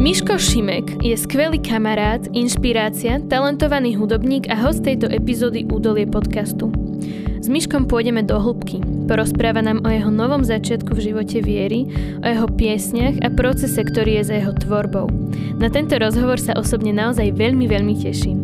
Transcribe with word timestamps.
Miško 0.00 0.40
Šimek 0.40 1.04
je 1.04 1.12
skvelý 1.12 1.60
kamarát, 1.60 2.24
inšpirácia, 2.32 3.20
talentovaný 3.28 4.00
hudobník 4.00 4.48
a 4.48 4.56
host 4.56 4.80
tejto 4.80 5.04
epizódy 5.12 5.68
Údolie 5.68 6.08
podcastu. 6.08 6.72
S 7.36 7.52
Miškom 7.52 7.84
pôjdeme 7.84 8.24
do 8.24 8.40
hĺbky. 8.40 8.80
Porozpráva 9.04 9.60
nám 9.60 9.84
o 9.84 9.92
jeho 9.92 10.08
novom 10.08 10.40
začiatku 10.40 10.96
v 10.96 11.04
živote 11.12 11.44
viery, 11.44 11.84
o 12.16 12.26
jeho 12.32 12.48
piesniach 12.48 13.20
a 13.20 13.28
procese, 13.28 13.84
ktorý 13.84 14.24
je 14.24 14.32
za 14.32 14.34
jeho 14.40 14.56
tvorbou. 14.56 15.04
Na 15.60 15.68
tento 15.68 16.00
rozhovor 16.00 16.40
sa 16.40 16.56
osobne 16.56 16.96
naozaj 16.96 17.36
veľmi, 17.36 17.68
veľmi 17.68 18.00
teším. 18.00 18.40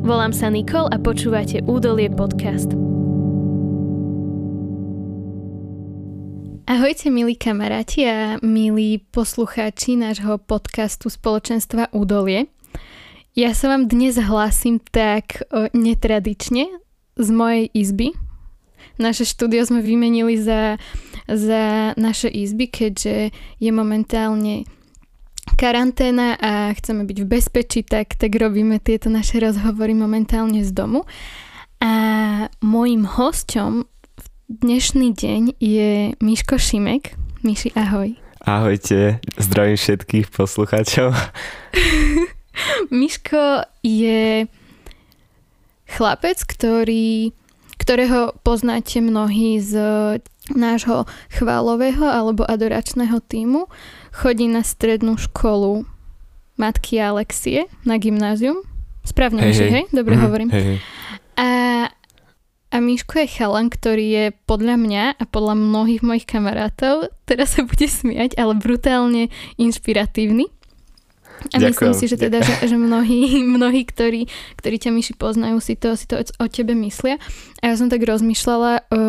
Volám 0.00 0.32
sa 0.32 0.48
Nikol 0.48 0.88
a 0.88 0.96
počúvate 0.96 1.60
Údolie 1.68 2.08
podcast. 2.08 2.83
Ahojte 6.64 7.12
milí 7.12 7.36
kamaráti 7.36 8.08
a 8.08 8.40
milí 8.40 8.96
poslucháči 9.12 10.00
nášho 10.00 10.40
podcastu 10.40 11.12
spoločenstva 11.12 11.92
Údolie. 11.92 12.48
Ja 13.36 13.52
sa 13.52 13.68
vám 13.68 13.84
dnes 13.84 14.16
hlásim 14.16 14.80
tak 14.80 15.44
netradične 15.76 16.72
z 17.20 17.28
mojej 17.28 17.68
izby. 17.68 18.16
Naše 18.96 19.28
štúdio 19.28 19.60
sme 19.68 19.84
vymenili 19.84 20.40
za, 20.40 20.80
za 21.28 21.92
naše 22.00 22.32
izby, 22.32 22.72
keďže 22.72 23.36
je 23.60 23.68
momentálne 23.68 24.64
karanténa 25.60 26.40
a 26.40 26.72
chceme 26.80 27.04
byť 27.04 27.18
v 27.20 27.28
bezpečí, 27.28 27.84
tak, 27.84 28.16
tak 28.16 28.32
robíme 28.40 28.80
tieto 28.80 29.12
naše 29.12 29.36
rozhovory 29.36 29.92
momentálne 29.92 30.64
z 30.64 30.72
domu. 30.72 31.04
A 31.84 31.92
môjim 32.64 33.04
hosťom 33.04 33.84
Dnešný 34.54 35.18
deň 35.18 35.58
je 35.58 36.14
Miško 36.22 36.62
Šimek. 36.62 37.18
Miši, 37.42 37.74
ahoj. 37.74 38.14
Ahojte, 38.38 39.18
zdravím 39.34 39.74
všetkých 39.74 40.30
poslucháčov. 40.30 41.10
Miško 42.94 43.66
je 43.82 44.46
chlapec, 45.90 46.38
ktorý, 46.46 47.34
ktorého 47.82 48.38
poznáte 48.46 49.02
mnohí 49.02 49.58
z 49.58 49.74
nášho 50.54 51.10
chválového 51.34 52.06
alebo 52.06 52.46
adoračného 52.46 53.26
týmu. 53.26 53.66
Chodí 54.14 54.46
na 54.46 54.62
strednú 54.62 55.18
školu 55.18 55.82
matky 56.54 57.02
Alexie 57.02 57.66
na 57.82 57.98
gymnázium. 57.98 58.62
Správne, 59.02 59.50
hey, 59.50 59.50
hej? 59.50 59.70
hej? 59.82 59.84
Dobre 59.90 60.14
mm, 60.14 60.22
hovorím. 60.22 60.50
Hey, 60.54 60.78
hey. 60.78 60.93
A 62.74 62.82
Miško 62.82 63.22
je 63.22 63.30
chalan, 63.30 63.70
ktorý 63.70 64.06
je 64.10 64.24
podľa 64.50 64.74
mňa 64.74 65.04
a 65.22 65.24
podľa 65.30 65.54
mnohých 65.54 66.02
mojich 66.02 66.26
kamarátov, 66.26 67.06
teraz 67.22 67.54
sa 67.54 67.62
bude 67.62 67.86
smiať, 67.86 68.34
ale 68.34 68.58
brutálne 68.58 69.30
inšpiratívny. 69.62 70.50
A 71.54 71.62
Ďakujem. 71.62 71.70
myslím 71.70 71.92
si, 71.94 72.04
že 72.10 72.18
teda, 72.18 72.42
že, 72.42 72.66
že 72.66 72.74
mnohí, 72.74 73.38
mnohí 73.56 73.86
ktorí, 73.86 74.26
ktorí 74.58 74.76
ťa 74.82 74.90
Miši 74.90 75.14
poznajú, 75.14 75.62
si 75.62 75.78
to, 75.78 75.94
si 75.94 76.10
to 76.10 76.18
o 76.18 76.46
tebe 76.50 76.74
myslia. 76.74 77.22
A 77.62 77.70
ja 77.70 77.74
som 77.78 77.86
tak 77.86 78.02
rozmýšľala 78.02 78.90
o 78.90 79.00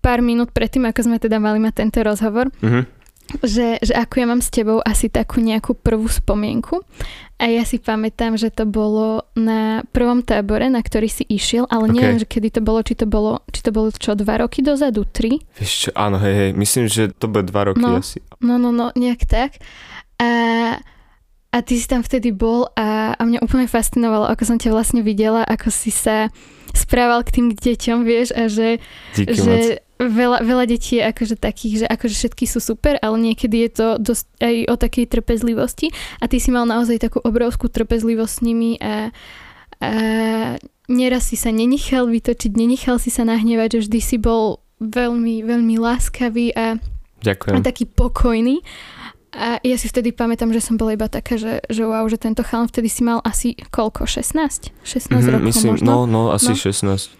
pár 0.00 0.20
minút 0.24 0.56
predtým, 0.56 0.88
ako 0.88 1.04
sme 1.04 1.16
teda 1.20 1.36
mali 1.36 1.60
mať 1.60 1.84
tento 1.84 2.00
rozhovor, 2.00 2.48
mm-hmm 2.64 3.03
že, 3.42 3.82
že 3.82 3.92
ako 3.96 4.14
ja 4.20 4.26
mám 4.28 4.42
s 4.44 4.52
tebou 4.52 4.78
asi 4.84 5.10
takú 5.10 5.40
nejakú 5.40 5.74
prvú 5.74 6.06
spomienku. 6.06 6.84
A 7.34 7.50
ja 7.50 7.66
si 7.66 7.82
pamätám, 7.82 8.38
že 8.38 8.48
to 8.54 8.62
bolo 8.62 9.26
na 9.34 9.82
prvom 9.90 10.22
tábore, 10.22 10.70
na 10.70 10.78
ktorý 10.78 11.10
si 11.10 11.26
išiel, 11.26 11.66
ale 11.66 11.90
okay. 11.90 11.96
neviem, 11.98 12.18
že 12.22 12.30
kedy 12.30 12.48
to 12.54 12.60
bolo, 12.62 12.80
či 12.86 12.94
to 12.94 13.06
bolo, 13.10 13.42
či 13.50 13.60
to 13.60 13.70
bolo 13.74 13.90
čo, 13.90 14.14
dva 14.14 14.46
roky 14.46 14.62
dozadu, 14.62 15.02
tri? 15.02 15.42
Vieš 15.58 15.72
čo, 15.74 15.90
áno, 15.98 16.22
hej, 16.22 16.34
hej, 16.34 16.50
myslím, 16.54 16.84
že 16.86 17.10
to 17.10 17.26
bude 17.26 17.50
dva 17.50 17.74
roky 17.74 17.82
no, 17.82 17.98
asi. 17.98 18.22
No, 18.38 18.54
no, 18.54 18.70
no, 18.70 18.94
nejak 18.94 19.26
tak. 19.26 19.58
A, 20.22 20.30
a 21.50 21.56
ty 21.66 21.74
si 21.74 21.90
tam 21.90 22.06
vtedy 22.06 22.30
bol 22.30 22.70
a, 22.78 23.18
a 23.18 23.22
mňa 23.26 23.42
úplne 23.42 23.66
fascinovalo, 23.66 24.30
ako 24.30 24.54
som 24.54 24.56
ťa 24.56 24.70
vlastne 24.70 25.02
videla, 25.02 25.42
ako 25.42 25.74
si 25.74 25.90
sa 25.90 26.30
správal 26.70 27.26
k 27.26 27.34
tým 27.34 27.46
deťom, 27.50 27.98
vieš, 28.06 28.30
a 28.30 28.46
že, 28.46 28.78
Díky 29.18 29.34
že 29.34 29.42
moc 29.42 29.62
veľa, 29.98 30.42
veľa 30.42 30.64
detí 30.66 30.98
je 30.98 31.06
akože 31.06 31.38
takých, 31.38 31.84
že 31.84 31.86
akože 31.86 32.14
všetky 32.14 32.44
sú 32.50 32.58
super, 32.58 32.98
ale 32.98 33.16
niekedy 33.20 33.68
je 33.68 33.70
to 33.70 33.88
dosť 34.02 34.26
aj 34.42 34.54
o 34.70 34.74
takej 34.74 35.04
trpezlivosti 35.06 35.86
a 36.18 36.24
ty 36.26 36.42
si 36.42 36.50
mal 36.50 36.66
naozaj 36.66 36.98
takú 36.98 37.22
obrovskú 37.22 37.70
trpezlivosť 37.70 38.32
s 38.34 38.40
nimi 38.42 38.70
a, 38.82 39.14
a 39.78 39.90
neraz 40.90 41.30
si 41.30 41.36
sa 41.38 41.54
nenechal 41.54 42.10
vytočiť, 42.10 42.52
nenechal 42.58 42.98
si 42.98 43.08
sa 43.14 43.22
nahnevať, 43.22 43.78
že 43.78 43.82
vždy 43.88 44.00
si 44.02 44.16
bol 44.18 44.60
veľmi, 44.82 45.46
veľmi 45.46 45.74
láskavý 45.78 46.52
a, 46.52 46.76
Ďakujem. 47.22 47.54
a 47.54 47.58
taký 47.62 47.84
pokojný. 47.88 48.60
A 49.34 49.58
ja 49.66 49.74
si 49.74 49.90
vtedy 49.90 50.14
pamätám, 50.14 50.54
že 50.54 50.62
som 50.62 50.78
bola 50.78 50.94
iba 50.94 51.10
taká, 51.10 51.34
že, 51.34 51.58
že 51.66 51.82
wow, 51.82 52.06
že 52.06 52.22
tento 52.22 52.46
chalán 52.46 52.70
vtedy 52.70 52.86
si 52.86 53.02
mal 53.02 53.18
asi 53.26 53.58
koľko? 53.74 54.06
16? 54.06 54.70
16 54.86 55.10
mm-hmm, 55.10 55.26
rokov 55.26 55.46
myslím, 55.50 55.70
možno? 55.74 55.86
No, 55.90 55.98
no, 56.06 56.22
asi 56.30 56.54
no. 56.54 56.58
16. 56.58 57.10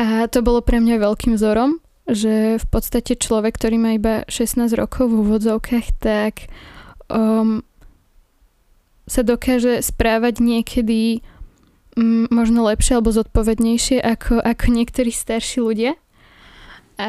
A 0.00 0.06
to 0.32 0.40
bolo 0.40 0.64
pre 0.64 0.80
mňa 0.80 0.96
veľkým 0.96 1.36
vzorom 1.36 1.76
že 2.08 2.58
v 2.58 2.66
podstate 2.66 3.14
človek, 3.14 3.54
ktorý 3.54 3.76
má 3.78 3.94
iba 3.94 4.26
16 4.26 4.74
rokov 4.74 5.06
v 5.06 5.22
úvodzovkách, 5.22 5.86
tak 6.02 6.50
um, 7.06 7.62
sa 9.06 9.22
dokáže 9.22 9.78
správať 9.82 10.42
niekedy 10.42 11.22
um, 11.94 12.26
možno 12.30 12.66
lepšie 12.66 12.98
alebo 12.98 13.14
zodpovednejšie 13.14 14.02
ako, 14.02 14.42
ako 14.42 14.64
niektorí 14.74 15.14
starší 15.14 15.62
ľudia. 15.62 15.92
A, 16.98 17.08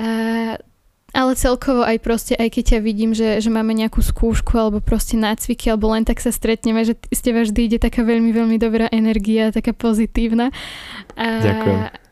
ale 1.14 1.32
celkovo 1.38 1.86
aj 1.86 1.98
proste, 2.02 2.34
aj 2.38 2.53
keď 2.53 2.64
ťa 2.78 2.80
vidím, 2.82 3.12
že, 3.14 3.42
že 3.42 3.50
máme 3.50 3.74
nejakú 3.74 4.02
skúšku 4.02 4.58
alebo 4.58 4.78
proste 4.82 5.18
nácviky 5.18 5.70
alebo 5.70 5.90
len 5.94 6.06
tak 6.06 6.22
sa 6.22 6.34
stretneme, 6.34 6.86
že 6.86 6.98
z 7.09 7.20
teba 7.22 7.46
vždy 7.46 7.62
ide 7.66 7.80
taká 7.82 8.06
veľmi, 8.06 8.30
veľmi 8.30 8.58
dobrá 8.62 8.90
energia, 8.94 9.53
taká 9.53 9.74
pozitívna. 9.74 10.53
A, 11.18 11.26
Ďakujem 11.42 12.03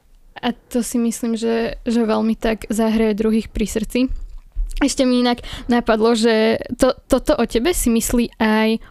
a 0.41 0.53
to 0.73 0.81
si 0.81 0.97
myslím, 0.97 1.37
že, 1.37 1.77
že 1.85 2.01
veľmi 2.01 2.33
tak 2.35 2.65
zahraje 2.67 3.13
druhých 3.13 3.53
pri 3.53 3.65
srdci. 3.69 3.99
Ešte 4.81 5.05
mi 5.05 5.21
inak 5.21 5.45
napadlo, 5.69 6.17
že 6.17 6.57
to, 6.75 6.97
toto 7.05 7.37
o 7.37 7.45
tebe 7.45 7.69
si 7.77 7.93
myslí 7.93 8.33
aj 8.41 8.81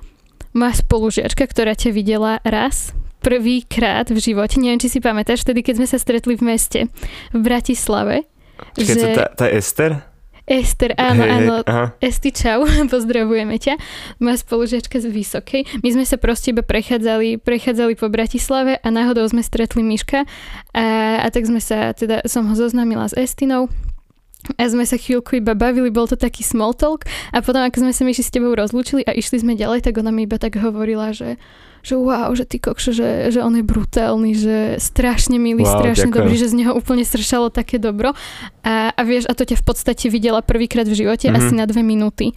moja 0.54 0.74
spolužiačka, 0.78 1.46
ktorá 1.46 1.74
ťa 1.74 1.90
videla 1.90 2.38
raz, 2.46 2.94
prvýkrát 3.20 4.06
v 4.08 4.18
živote. 4.18 4.58
Neviem, 4.62 4.78
či 4.78 4.90
si 4.90 4.98
pamätáš, 5.02 5.42
vtedy, 5.42 5.66
keď 5.66 5.82
sme 5.82 5.88
sa 5.90 5.98
stretli 5.98 6.34
v 6.38 6.42
meste, 6.46 6.80
v 7.34 7.40
Bratislave. 7.42 8.26
Keď 8.78 8.86
že... 8.86 8.94
to 8.94 9.06
tá, 9.14 9.26
tá 9.34 9.46
Ester? 9.50 10.09
Ester, 10.50 10.98
áno, 10.98 11.22
hey, 11.22 11.30
áno. 11.38 11.54
Hey, 11.62 12.10
Esti, 12.10 12.34
čau, 12.34 12.66
pozdravujeme 12.92 13.54
ťa. 13.54 13.78
Moja 14.18 14.42
spolužiačka 14.42 14.98
z 14.98 15.06
Vysokej. 15.06 15.62
My 15.86 15.94
sme 15.94 16.02
sa 16.02 16.18
proste 16.18 16.50
iba 16.50 16.66
prechádzali, 16.66 17.38
prechádzali 17.38 17.94
po 17.94 18.10
Bratislave 18.10 18.82
a 18.82 18.88
náhodou 18.90 19.22
sme 19.30 19.46
stretli 19.46 19.86
Miška 19.86 20.26
a, 20.74 20.84
a 21.22 21.26
tak 21.30 21.46
sme 21.46 21.62
sa, 21.62 21.94
teda 21.94 22.26
som 22.26 22.50
ho 22.50 22.54
zoznámila 22.58 23.06
s 23.06 23.14
Estinou 23.14 23.70
a 24.56 24.62
sme 24.66 24.86
sa 24.86 24.96
chvíľku 24.96 25.38
iba 25.38 25.54
bavili, 25.54 25.92
bol 25.92 26.08
to 26.10 26.18
taký 26.18 26.42
small 26.42 26.74
talk 26.74 27.06
a 27.30 27.44
potom 27.44 27.62
ako 27.62 27.86
sme 27.86 27.92
sa 27.92 28.02
myši 28.06 28.22
s 28.26 28.30
tebou 28.34 28.54
rozlúčili 28.54 29.04
a 29.06 29.14
išli 29.14 29.42
sme 29.42 29.58
ďalej, 29.58 29.84
tak 29.86 29.98
ona 30.00 30.10
mi 30.10 30.24
iba 30.24 30.40
tak 30.40 30.58
hovorila, 30.58 31.14
že 31.14 31.36
že 31.80 31.96
wow, 31.96 32.28
že 32.36 32.44
ty 32.44 32.60
kokšo, 32.60 32.92
že, 32.92 33.32
že 33.32 33.40
on 33.40 33.56
je 33.56 33.64
brutálny, 33.64 34.36
že 34.36 34.56
strašne 34.76 35.40
milý, 35.40 35.64
wow, 35.64 35.80
strašne 35.80 36.12
ďakujem. 36.12 36.16
dobrý, 36.28 36.34
že 36.36 36.52
z 36.52 36.54
neho 36.60 36.72
úplne 36.76 37.04
sršalo 37.08 37.48
také 37.48 37.80
dobro. 37.80 38.12
A, 38.60 38.92
a 38.92 39.00
vieš, 39.00 39.24
a 39.24 39.32
to 39.32 39.48
ťa 39.48 39.56
v 39.56 39.64
podstate 39.64 40.12
videla 40.12 40.44
prvýkrát 40.44 40.84
v 40.84 40.92
živote 40.92 41.32
mm-hmm. 41.32 41.40
asi 41.40 41.52
na 41.56 41.64
dve 41.64 41.80
minúty. 41.80 42.36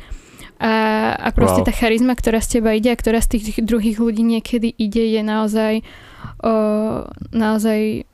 A, 0.64 1.12
a 1.20 1.28
proste 1.36 1.60
wow. 1.60 1.68
tá 1.68 1.74
charizma, 1.76 2.16
ktorá 2.16 2.40
z 2.40 2.60
teba 2.60 2.72
ide 2.72 2.88
a 2.88 2.96
ktorá 2.96 3.20
z 3.20 3.36
tých 3.36 3.60
druhých 3.60 4.00
ľudí 4.00 4.24
niekedy 4.24 4.72
ide, 4.80 5.12
je 5.12 5.20
naozaj 5.20 5.84
o, 6.40 6.54
naozaj 7.36 8.08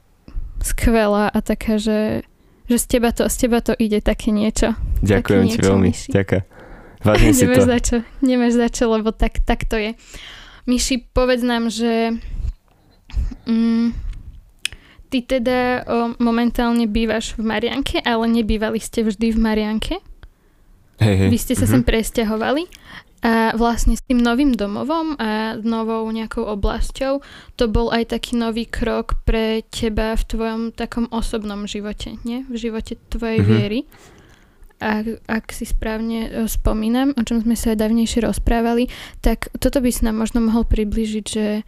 skvelá 0.65 1.29
a 1.29 1.39
taká, 1.45 1.77
že, 1.77 2.25
že 2.69 2.77
z 2.77 2.85
teba 2.85 3.09
to, 3.09 3.25
z 3.25 3.35
teba 3.35 3.59
to 3.65 3.73
ide 3.75 3.99
také 4.05 4.29
niečo. 4.29 4.77
Ďakujem 5.01 5.43
také 5.49 5.53
ti 5.57 5.59
veľmi, 5.65 5.91
ďakujem. 5.91 6.43
Vážne 6.99 7.31
si 7.31 7.43
nemáš 7.47 7.57
to. 7.57 7.63
Za 7.65 7.79
čo, 7.79 7.95
nemáš 8.21 8.53
za 8.59 8.67
čo, 8.69 8.83
lebo 8.91 9.09
tak, 9.09 9.41
tak 9.41 9.65
to 9.65 9.79
je. 9.79 9.97
Myši, 10.69 11.09
povedz 11.15 11.41
nám, 11.41 11.71
že 11.73 12.13
mm, 13.49 13.95
ty 15.09 15.25
teda 15.25 15.81
o, 15.87 16.13
momentálne 16.21 16.85
bývaš 16.85 17.33
v 17.39 17.47
Marianke, 17.47 18.03
ale 18.05 18.29
nebývali 18.29 18.77
ste 18.77 19.01
vždy 19.01 19.33
v 19.33 19.39
Marianke. 19.39 19.95
Hej, 20.99 21.15
hej. 21.25 21.29
Vy 21.31 21.37
ste 21.39 21.53
sa 21.55 21.65
mm-hmm. 21.65 21.73
sem 21.73 21.81
presťahovali 21.87 22.63
a 23.19 23.51
vlastne 23.59 23.99
s 23.99 24.03
tým 24.07 24.23
novým 24.23 24.55
domovom 24.55 25.19
a 25.19 25.59
novou 25.59 26.07
nejakou 26.07 26.47
oblasťou 26.55 27.19
to 27.59 27.65
bol 27.67 27.91
aj 27.91 28.15
taký 28.15 28.39
nový 28.39 28.63
krok 28.63 29.19
pre 29.27 29.67
teba 29.67 30.15
v 30.15 30.23
tvojom 30.23 30.61
takom 30.71 31.11
osobnom 31.11 31.67
živote, 31.67 32.15
nie? 32.23 32.47
V 32.47 32.69
živote 32.69 32.95
tvojej 33.11 33.43
mm-hmm. 33.43 33.55
viery 33.59 33.81
ak, 34.79 35.05
ak 35.27 35.45
si 35.51 35.67
správne 35.67 36.19
e, 36.25 36.29
spomínam, 36.47 37.11
o 37.19 37.21
čom 37.27 37.43
sme 37.43 37.53
sa 37.59 37.75
aj 37.75 37.83
dávnejšie 37.83 38.23
rozprávali, 38.23 38.87
tak 39.19 39.51
toto 39.59 39.83
by 39.83 39.91
si 39.91 40.07
nám 40.07 40.23
možno 40.23 40.39
mohol 40.39 40.63
približiť, 40.63 41.25
že, 41.27 41.67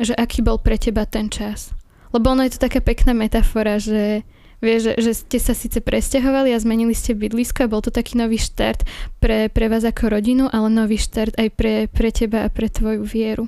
že 0.00 0.12
aký 0.16 0.40
bol 0.40 0.56
pre 0.56 0.80
teba 0.80 1.04
ten 1.04 1.28
čas. 1.28 1.76
Lebo 2.16 2.32
ono 2.32 2.48
je 2.48 2.56
to 2.56 2.64
taká 2.64 2.80
pekná 2.80 3.12
metafora, 3.12 3.76
že 3.76 4.24
Vieš, 4.64 4.80
že, 4.88 4.92
že 5.04 5.12
ste 5.12 5.38
sa 5.38 5.52
síce 5.52 5.84
presťahovali 5.84 6.56
a 6.56 6.58
zmenili 6.58 6.96
ste 6.96 7.12
bydlisko 7.12 7.68
a 7.68 7.70
bol 7.70 7.84
to 7.84 7.92
taký 7.92 8.16
nový 8.16 8.40
štart 8.40 8.88
pre, 9.20 9.52
pre 9.52 9.68
vás 9.68 9.84
ako 9.84 10.16
rodinu, 10.16 10.48
ale 10.48 10.72
nový 10.72 10.96
štart 10.96 11.36
aj 11.36 11.48
pre, 11.52 11.74
pre 11.92 12.08
teba 12.08 12.48
a 12.48 12.48
pre 12.48 12.72
tvoju 12.72 13.04
vieru. 13.04 13.44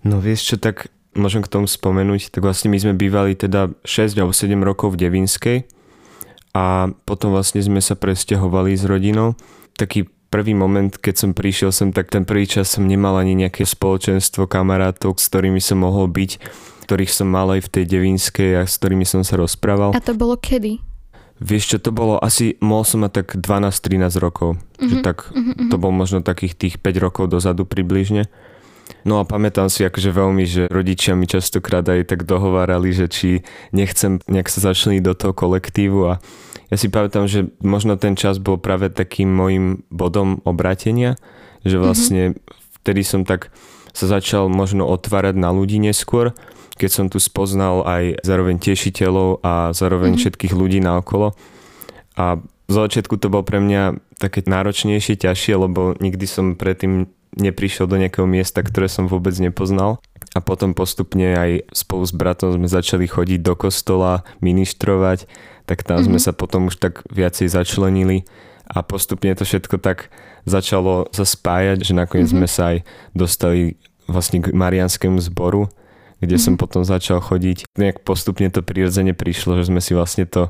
No 0.00 0.22
vieš 0.22 0.54
čo, 0.54 0.56
tak 0.56 0.88
môžem 1.12 1.44
k 1.44 1.52
tomu 1.52 1.68
spomenúť, 1.68 2.32
tak 2.32 2.44
vlastne 2.44 2.72
my 2.72 2.78
sme 2.80 2.94
bývali 2.96 3.36
teda 3.36 3.72
6 3.84 4.16
alebo 4.16 4.32
7 4.32 4.56
rokov 4.64 4.96
v 4.96 5.00
Devinskej 5.08 5.58
a 6.56 6.88
potom 7.04 7.36
vlastne 7.36 7.60
sme 7.60 7.84
sa 7.84 7.96
presťahovali 7.96 8.72
s 8.72 8.84
rodinou. 8.88 9.36
Taký 9.76 10.08
prvý 10.32 10.56
moment, 10.56 10.92
keď 10.92 11.14
som 11.20 11.30
prišiel 11.36 11.72
sem, 11.72 11.92
tak 11.92 12.08
ten 12.08 12.24
prvý 12.24 12.48
čas 12.48 12.72
som 12.72 12.88
nemal 12.88 13.16
ani 13.16 13.36
nejaké 13.36 13.68
spoločenstvo 13.68 14.48
kamarátov, 14.48 15.20
s 15.20 15.28
ktorými 15.28 15.60
som 15.60 15.84
mohol 15.84 16.08
byť 16.08 16.30
ktorých 16.86 17.10
som 17.10 17.26
mal 17.26 17.50
aj 17.50 17.66
v 17.66 17.72
tej 17.74 17.84
Devinskej 17.90 18.50
a 18.54 18.62
s 18.62 18.78
ktorými 18.78 19.02
som 19.02 19.26
sa 19.26 19.34
rozprával. 19.34 19.90
A 19.90 19.98
to 19.98 20.14
bolo 20.14 20.38
kedy? 20.38 20.78
Vieš 21.42 21.76
čo, 21.76 21.78
to 21.82 21.90
bolo 21.90 22.16
asi, 22.16 22.54
mohol 22.62 22.86
som 22.86 23.02
mať 23.02 23.26
tak 23.26 23.28
12-13 23.42 24.22
rokov. 24.22 24.56
Uh-huh. 24.56 24.86
Že 24.86 24.96
mhm, 25.02 25.04
tak, 25.04 25.28
uh-huh. 25.34 25.68
to 25.68 25.76
bol 25.76 25.90
možno 25.90 26.22
takých 26.22 26.54
tých 26.54 26.74
5 26.78 27.02
rokov 27.02 27.28
dozadu 27.28 27.66
približne. 27.66 28.30
No 29.02 29.18
a 29.18 29.26
pamätám 29.26 29.66
si 29.66 29.82
akože 29.82 30.14
veľmi, 30.14 30.46
že 30.46 30.62
rodičia 30.70 31.18
mi 31.18 31.26
častokrát 31.26 31.82
aj 31.82 32.06
tak 32.06 32.22
dohovárali, 32.22 32.94
že 32.94 33.10
či 33.10 33.42
nechcem 33.74 34.22
nejak 34.30 34.46
sa 34.46 34.70
začleniť 34.70 35.02
do 35.02 35.14
toho 35.18 35.34
kolektívu 35.34 35.98
a 36.06 36.22
ja 36.70 36.76
si 36.78 36.86
pamätám, 36.86 37.26
že 37.26 37.50
možno 37.62 37.98
ten 37.98 38.14
čas 38.14 38.38
bol 38.38 38.58
práve 38.58 38.90
takým 38.90 39.30
môjim 39.30 39.82
bodom 39.90 40.38
obratenia, 40.46 41.18
že 41.66 41.82
vlastne 41.82 42.34
uh-huh. 42.34 42.82
vtedy 42.82 43.02
som 43.02 43.26
tak 43.26 43.50
sa 43.90 44.06
začal 44.06 44.46
možno 44.46 44.86
otvárať 44.86 45.34
na 45.34 45.50
ľudí 45.50 45.82
neskôr 45.82 46.30
keď 46.76 46.90
som 46.92 47.06
tu 47.08 47.16
spoznal 47.16 47.82
aj 47.88 48.20
zároveň 48.22 48.60
tešiteľov 48.60 49.40
a 49.40 49.72
zároveň 49.72 50.14
mm-hmm. 50.14 50.22
všetkých 50.22 50.52
ľudí 50.52 50.78
naokolo. 50.84 51.32
A 52.16 52.40
v 52.66 52.72
začiatku 52.72 53.16
to 53.16 53.32
bol 53.32 53.46
pre 53.46 53.62
mňa 53.62 53.98
také 54.20 54.44
náročnejšie, 54.44 55.20
ťažšie, 55.20 55.54
lebo 55.56 55.94
nikdy 56.00 56.26
som 56.28 56.58
predtým 56.58 57.08
neprišiel 57.36 57.84
do 57.86 58.00
nejakého 58.00 58.24
miesta, 58.24 58.64
ktoré 58.64 58.88
som 58.88 59.06
vôbec 59.06 59.36
nepoznal. 59.36 60.00
A 60.36 60.44
potom 60.44 60.76
postupne 60.76 61.36
aj 61.36 61.50
spolu 61.72 62.04
s 62.04 62.12
bratom 62.12 62.52
sme 62.52 62.68
začali 62.68 63.08
chodiť 63.08 63.40
do 63.40 63.56
kostola, 63.56 64.24
ministrovať, 64.44 65.24
tak 65.64 65.84
tam 65.84 66.00
mm-hmm. 66.00 66.08
sme 66.12 66.18
mhm. 66.20 66.24
sa 66.24 66.32
potom 66.32 66.68
už 66.68 66.76
tak 66.76 67.04
viacej 67.08 67.48
začlenili 67.48 68.28
a 68.66 68.82
postupne 68.82 69.30
to 69.32 69.46
všetko 69.46 69.78
tak 69.78 70.10
začalo 70.42 71.06
sa 71.14 71.22
spájať, 71.22 71.86
že 71.86 71.92
nakoniec 71.94 72.30
mm-hmm. 72.30 72.46
sme 72.46 72.48
sa 72.50 72.62
aj 72.74 72.78
dostali 73.14 73.78
vlastne 74.06 74.42
k 74.42 74.54
Marianskému 74.54 75.18
zboru, 75.22 75.70
kde 76.20 76.36
mm-hmm. 76.36 76.56
som 76.56 76.60
potom 76.60 76.82
začal 76.82 77.20
chodiť. 77.20 77.68
Nejak 77.76 78.02
postupne 78.02 78.48
to 78.48 78.64
prirodzene 78.64 79.12
prišlo, 79.12 79.60
že 79.60 79.68
sme 79.68 79.80
si 79.84 79.92
vlastne 79.92 80.24
to 80.24 80.48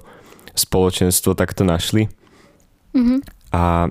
spoločenstvo 0.54 1.34
takto 1.34 1.66
našli. 1.66 2.08
Mm-hmm. 2.94 3.18
A 3.52 3.90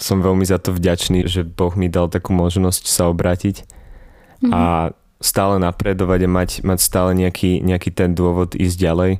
som 0.00 0.24
veľmi 0.24 0.44
za 0.44 0.56
to 0.58 0.72
vďačný, 0.72 1.28
že 1.28 1.44
Boh 1.44 1.72
mi 1.76 1.92
dal 1.92 2.08
takú 2.08 2.32
možnosť 2.32 2.88
sa 2.88 3.08
obrátiť 3.12 3.64
mm-hmm. 3.64 4.52
a 4.52 4.92
stále 5.20 5.56
napredovať 5.56 6.20
a 6.26 6.28
mať, 6.28 6.50
mať 6.66 6.78
stále 6.80 7.16
nejaký, 7.16 7.64
nejaký 7.64 7.90
ten 7.92 8.12
dôvod 8.12 8.52
ísť 8.52 8.76
ďalej. 8.76 9.12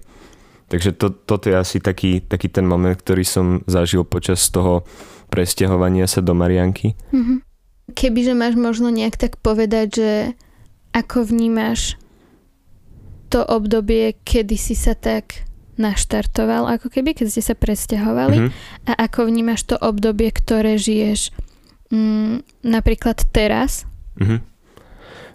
Takže 0.69 0.90
to, 0.97 1.12
toto 1.12 1.52
je 1.52 1.56
asi 1.56 1.79
taký, 1.81 2.25
taký 2.25 2.49
ten 2.49 2.64
moment, 2.64 2.97
ktorý 2.97 3.25
som 3.25 3.47
zažil 3.69 4.02
počas 4.05 4.44
toho 4.49 4.85
presťahovania 5.29 6.08
sa 6.08 6.20
do 6.20 6.32
Marianky. 6.37 6.97
Mm-hmm. 7.12 7.38
Kebyže 7.93 8.32
máš 8.32 8.56
možno 8.56 8.88
nejak 8.88 9.20
tak 9.20 9.37
povedať, 9.44 9.88
že 9.93 10.11
ako 10.94 11.26
vnímaš 11.26 11.99
to 13.35 13.43
obdobie, 13.43 14.14
kedy 14.23 14.55
si 14.55 14.79
sa 14.79 14.94
tak 14.94 15.43
naštartoval, 15.75 16.70
ako 16.70 16.87
keby, 16.87 17.19
keď 17.19 17.26
ste 17.35 17.43
sa 17.43 17.58
presťahovali 17.58 18.38
mm-hmm. 18.46 18.87
a 18.87 19.11
ako 19.11 19.26
vnímaš 19.26 19.67
to 19.67 19.75
obdobie, 19.75 20.31
ktoré 20.31 20.79
žiješ 20.79 21.35
mm, 21.91 22.46
napríklad 22.62 23.26
teraz? 23.35 23.91
Mm-hmm. 24.23 24.41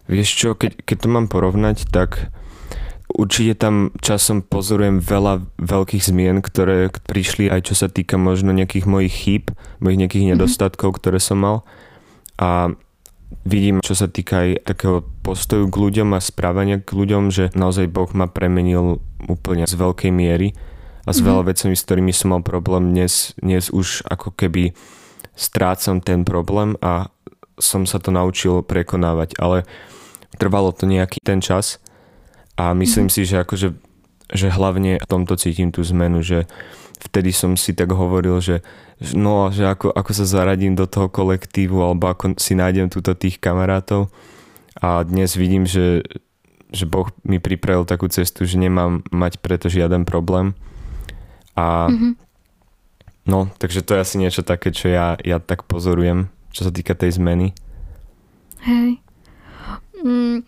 Vieš 0.10 0.30
čo, 0.32 0.50
keď, 0.56 0.80
keď 0.88 0.98
to 1.06 1.08
mám 1.12 1.28
porovnať, 1.28 1.92
tak 1.92 2.32
určite 3.12 3.60
tam 3.60 3.92
časom 4.00 4.40
pozorujem 4.42 5.04
veľa 5.04 5.44
veľkých 5.60 6.04
zmien, 6.08 6.40
ktoré 6.40 6.88
prišli 7.04 7.52
aj 7.52 7.68
čo 7.68 7.76
sa 7.76 7.92
týka 7.92 8.16
možno 8.16 8.56
nejakých 8.56 8.88
mojich 8.88 9.12
chýb, 9.12 9.46
mojich 9.84 10.00
nejakých 10.08 10.24
mm-hmm. 10.24 10.40
nedostatkov, 10.40 10.96
ktoré 10.98 11.20
som 11.20 11.44
mal. 11.44 11.58
A 12.40 12.72
vidím, 13.44 13.84
čo 13.84 13.92
sa 13.92 14.08
týka 14.08 14.48
aj 14.48 14.64
takého 14.64 15.04
postoju 15.30 15.70
k 15.70 15.76
ľuďom 15.78 16.18
a 16.18 16.20
správania 16.26 16.82
k 16.82 16.90
ľuďom, 16.90 17.30
že 17.30 17.54
naozaj 17.54 17.86
Boh 17.94 18.10
ma 18.18 18.26
premenil 18.26 18.98
úplne 19.30 19.70
z 19.70 19.78
veľkej 19.78 20.10
miery 20.10 20.58
a 21.06 21.14
s 21.14 21.22
mm-hmm. 21.22 21.28
veľa 21.30 21.44
vecami, 21.54 21.74
s 21.78 21.86
ktorými 21.86 22.10
som 22.10 22.34
mal 22.34 22.42
problém, 22.42 22.90
dnes, 22.90 23.38
dnes 23.38 23.70
už 23.70 24.02
ako 24.10 24.34
keby 24.34 24.74
strácam 25.38 26.02
ten 26.02 26.26
problém 26.26 26.74
a 26.82 27.14
som 27.62 27.86
sa 27.86 28.02
to 28.02 28.10
naučil 28.10 28.66
prekonávať, 28.66 29.38
ale 29.38 29.70
trvalo 30.42 30.74
to 30.74 30.90
nejaký 30.90 31.22
ten 31.22 31.46
čas 31.46 31.78
a 32.58 32.74
myslím 32.74 33.06
mm-hmm. 33.06 33.22
si, 33.22 33.30
že 33.30 33.38
akože 33.46 33.70
že 34.30 34.54
hlavne 34.54 35.02
v 35.02 35.10
tomto 35.10 35.34
cítim 35.42 35.74
tú 35.74 35.82
zmenu, 35.82 36.22
že 36.22 36.46
vtedy 37.02 37.34
som 37.34 37.58
si 37.58 37.74
tak 37.74 37.90
hovoril, 37.90 38.38
že 38.38 38.62
no, 39.18 39.50
že 39.50 39.66
ako, 39.66 39.90
ako 39.90 40.12
sa 40.14 40.26
zaradím 40.26 40.78
do 40.78 40.86
toho 40.86 41.10
kolektívu 41.10 41.82
alebo 41.82 42.14
ako 42.14 42.38
si 42.38 42.54
nájdem 42.54 42.94
túto 42.94 43.18
tých 43.18 43.42
kamarátov 43.42 44.14
a 44.80 45.04
dnes 45.04 45.36
vidím, 45.36 45.68
že, 45.68 46.04
že 46.72 46.88
Boh 46.88 47.12
mi 47.28 47.40
pripravil 47.40 47.84
takú 47.84 48.08
cestu, 48.08 48.48
že 48.48 48.60
nemám 48.60 49.04
mať 49.12 49.44
preto 49.44 49.68
žiaden 49.68 50.08
problém 50.08 50.56
a 51.56 51.92
mm-hmm. 51.92 52.14
no, 53.28 53.52
takže 53.60 53.84
to 53.84 53.96
je 53.96 54.04
asi 54.04 54.16
niečo 54.18 54.42
také, 54.42 54.72
čo 54.72 54.88
ja, 54.88 55.20
ja 55.20 55.44
tak 55.44 55.68
pozorujem, 55.68 56.32
čo 56.56 56.68
sa 56.68 56.72
týka 56.72 56.96
tej 56.96 57.20
zmeny. 57.20 57.52
Hej. 58.64 59.00
Mm, 60.00 60.48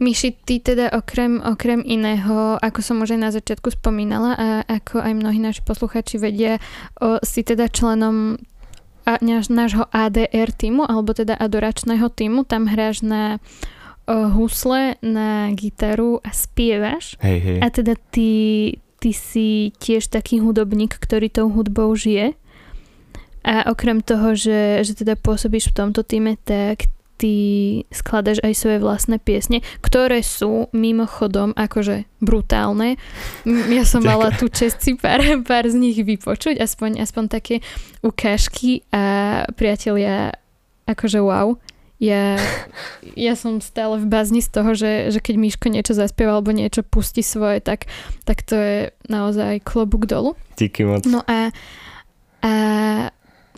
Myši, 0.00 0.32
ty 0.48 0.64
teda 0.64 0.88
okrem, 0.96 1.44
okrem 1.44 1.84
iného, 1.84 2.56
ako 2.56 2.80
som 2.80 3.04
už 3.04 3.12
aj 3.12 3.20
na 3.20 3.30
začiatku 3.36 3.68
spomínala 3.68 4.32
a 4.32 4.48
ako 4.64 4.96
aj 4.96 5.12
mnohí 5.12 5.36
naši 5.36 5.60
posluchači 5.60 6.16
vedia, 6.16 6.56
o, 7.04 7.20
si 7.20 7.44
teda 7.44 7.68
členom 7.68 8.40
náš, 9.18 9.50
nášho 9.50 9.90
ADR 9.90 10.54
týmu, 10.54 10.86
alebo 10.86 11.10
teda 11.10 11.34
adoračného 11.34 12.06
týmu. 12.06 12.46
Tam 12.46 12.70
hráš 12.70 13.02
na 13.02 13.42
o, 14.06 14.30
husle, 14.30 14.94
na 15.02 15.50
gitaru 15.50 16.22
a 16.22 16.30
spievaš. 16.30 17.18
Hej, 17.18 17.38
hej. 17.42 17.58
A 17.58 17.66
teda 17.74 17.98
ty, 18.14 18.30
ty 19.02 19.10
si 19.10 19.74
tiež 19.82 20.06
taký 20.06 20.38
hudobník, 20.38 20.94
ktorý 20.94 21.26
tou 21.32 21.50
hudbou 21.50 21.90
žije. 21.98 22.38
A 23.40 23.72
okrem 23.72 24.04
toho, 24.04 24.36
že, 24.36 24.84
že 24.84 24.92
teda 24.92 25.16
pôsobíš 25.16 25.72
v 25.72 25.76
tomto 25.80 26.04
týme, 26.04 26.36
tak 26.44 26.92
ty 27.20 27.34
skladaš 27.92 28.40
aj 28.40 28.56
svoje 28.56 28.78
vlastné 28.80 29.20
piesne, 29.20 29.60
ktoré 29.84 30.24
sú 30.24 30.72
mimochodom 30.72 31.52
akože 31.52 32.08
brutálne. 32.24 32.96
Ja 33.68 33.84
som 33.84 34.00
mala 34.08 34.32
tú 34.32 34.48
čest 34.48 34.80
si 34.80 34.96
pár, 34.96 35.20
pár 35.44 35.68
z 35.68 35.76
nich 35.76 36.00
vypočuť, 36.00 36.56
aspoň, 36.56 37.04
aspoň 37.04 37.24
také 37.28 37.60
ukážky 38.00 38.88
a 38.88 39.44
priatelia, 39.52 40.32
akože 40.88 41.20
wow. 41.20 41.60
Ja, 42.00 42.40
ja 43.28 43.36
som 43.36 43.60
stále 43.60 44.00
v 44.00 44.08
bazni 44.08 44.40
z 44.40 44.48
toho, 44.48 44.72
že, 44.72 45.12
že 45.12 45.20
keď 45.20 45.34
Miško 45.36 45.68
niečo 45.68 45.92
zaspieva 45.92 46.40
alebo 46.40 46.56
niečo 46.56 46.80
pustí 46.80 47.20
svoje, 47.20 47.60
tak, 47.60 47.84
tak 48.24 48.40
to 48.48 48.56
je 48.56 48.76
naozaj 49.12 49.60
klobúk 49.60 50.08
dolu. 50.08 50.32
Díky 50.56 50.88
moc. 50.88 51.04
No 51.04 51.20
a, 51.28 51.52
a 52.40 52.52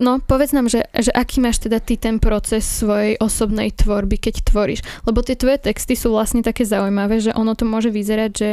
No, 0.01 0.17
povedz 0.17 0.57
nám, 0.57 0.73
že, 0.73 0.89
že 0.89 1.13
aký 1.13 1.37
máš 1.37 1.61
teda 1.61 1.77
ty 1.77 2.01
ten 2.01 2.17
proces 2.17 2.65
svojej 2.65 3.13
osobnej 3.21 3.69
tvorby, 3.69 4.17
keď 4.17 4.41
tvoríš. 4.41 4.81
Lebo 5.05 5.21
tie 5.21 5.37
tvoje 5.37 5.61
texty 5.61 5.93
sú 5.93 6.17
vlastne 6.17 6.41
také 6.41 6.65
zaujímavé, 6.65 7.21
že 7.21 7.29
ono 7.37 7.53
to 7.53 7.69
môže 7.69 7.93
vyzerať, 7.93 8.31
že, 8.33 8.51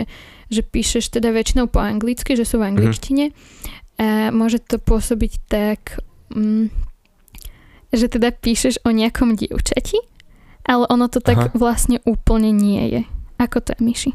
že 0.52 0.60
píšeš 0.60 1.08
teda 1.08 1.32
väčšinou 1.32 1.72
po 1.72 1.80
anglicky, 1.80 2.36
že 2.36 2.44
sú 2.44 2.60
v 2.60 2.76
angličtine. 2.76 3.32
Mm-hmm. 3.32 3.98
A 4.00 4.06
môže 4.36 4.60
to 4.60 4.76
pôsobiť 4.76 5.32
tak, 5.48 6.04
mm, 6.32 6.68
že 7.96 8.06
teda 8.12 8.36
píšeš 8.36 8.84
o 8.84 8.92
nejakom 8.92 9.32
dievčati, 9.32 9.96
ale 10.68 10.84
ono 10.92 11.08
to 11.08 11.24
tak 11.24 11.40
Aha. 11.40 11.56
vlastne 11.56 12.04
úplne 12.04 12.52
nie 12.52 12.84
je. 13.00 13.02
Ako 13.40 13.64
to 13.64 13.72
je, 13.72 13.80
Myši? 13.80 14.12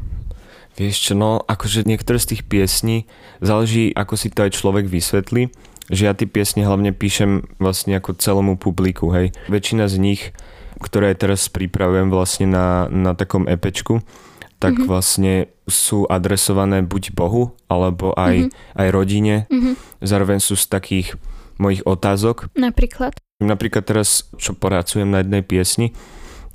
Vieš 0.78 0.96
čo, 1.10 1.12
no 1.18 1.42
akože 1.42 1.88
niektoré 1.88 2.20
z 2.22 2.36
tých 2.36 2.42
piesní 2.46 3.10
záleží, 3.42 3.90
ako 3.96 4.14
si 4.14 4.28
to 4.30 4.44
aj 4.46 4.54
človek 4.54 4.86
vysvetlí 4.86 5.50
že 5.90 6.10
ja 6.10 6.12
tie 6.14 6.26
piesne 6.26 6.66
hlavne 6.66 6.90
píšem 6.90 7.46
vlastne 7.62 7.98
ako 7.98 8.18
celomu 8.18 8.54
publiku, 8.58 9.14
hej. 9.14 9.30
Väčšina 9.46 9.86
z 9.86 9.96
nich, 10.02 10.22
ktoré 10.82 11.14
teraz 11.14 11.46
pripravujem 11.48 12.10
vlastne 12.10 12.46
na, 12.50 12.90
na 12.90 13.14
takom 13.14 13.46
epečku, 13.46 14.02
tak 14.58 14.76
mm-hmm. 14.76 14.88
vlastne 14.88 15.34
sú 15.68 16.08
adresované 16.08 16.80
buď 16.82 17.12
Bohu, 17.12 17.54
alebo 17.70 18.16
aj, 18.16 18.48
mm-hmm. 18.48 18.80
aj 18.80 18.88
rodine. 18.90 19.36
Mm-hmm. 19.52 19.74
Zároveň 20.02 20.38
sú 20.40 20.56
z 20.56 20.66
takých 20.68 21.08
mojich 21.60 21.84
otázok. 21.84 22.52
Napríklad? 22.56 23.16
Napríklad 23.40 23.84
teraz, 23.84 24.28
čo 24.40 24.56
poracujem 24.56 25.08
na 25.08 25.20
jednej 25.20 25.44
piesni, 25.44 25.92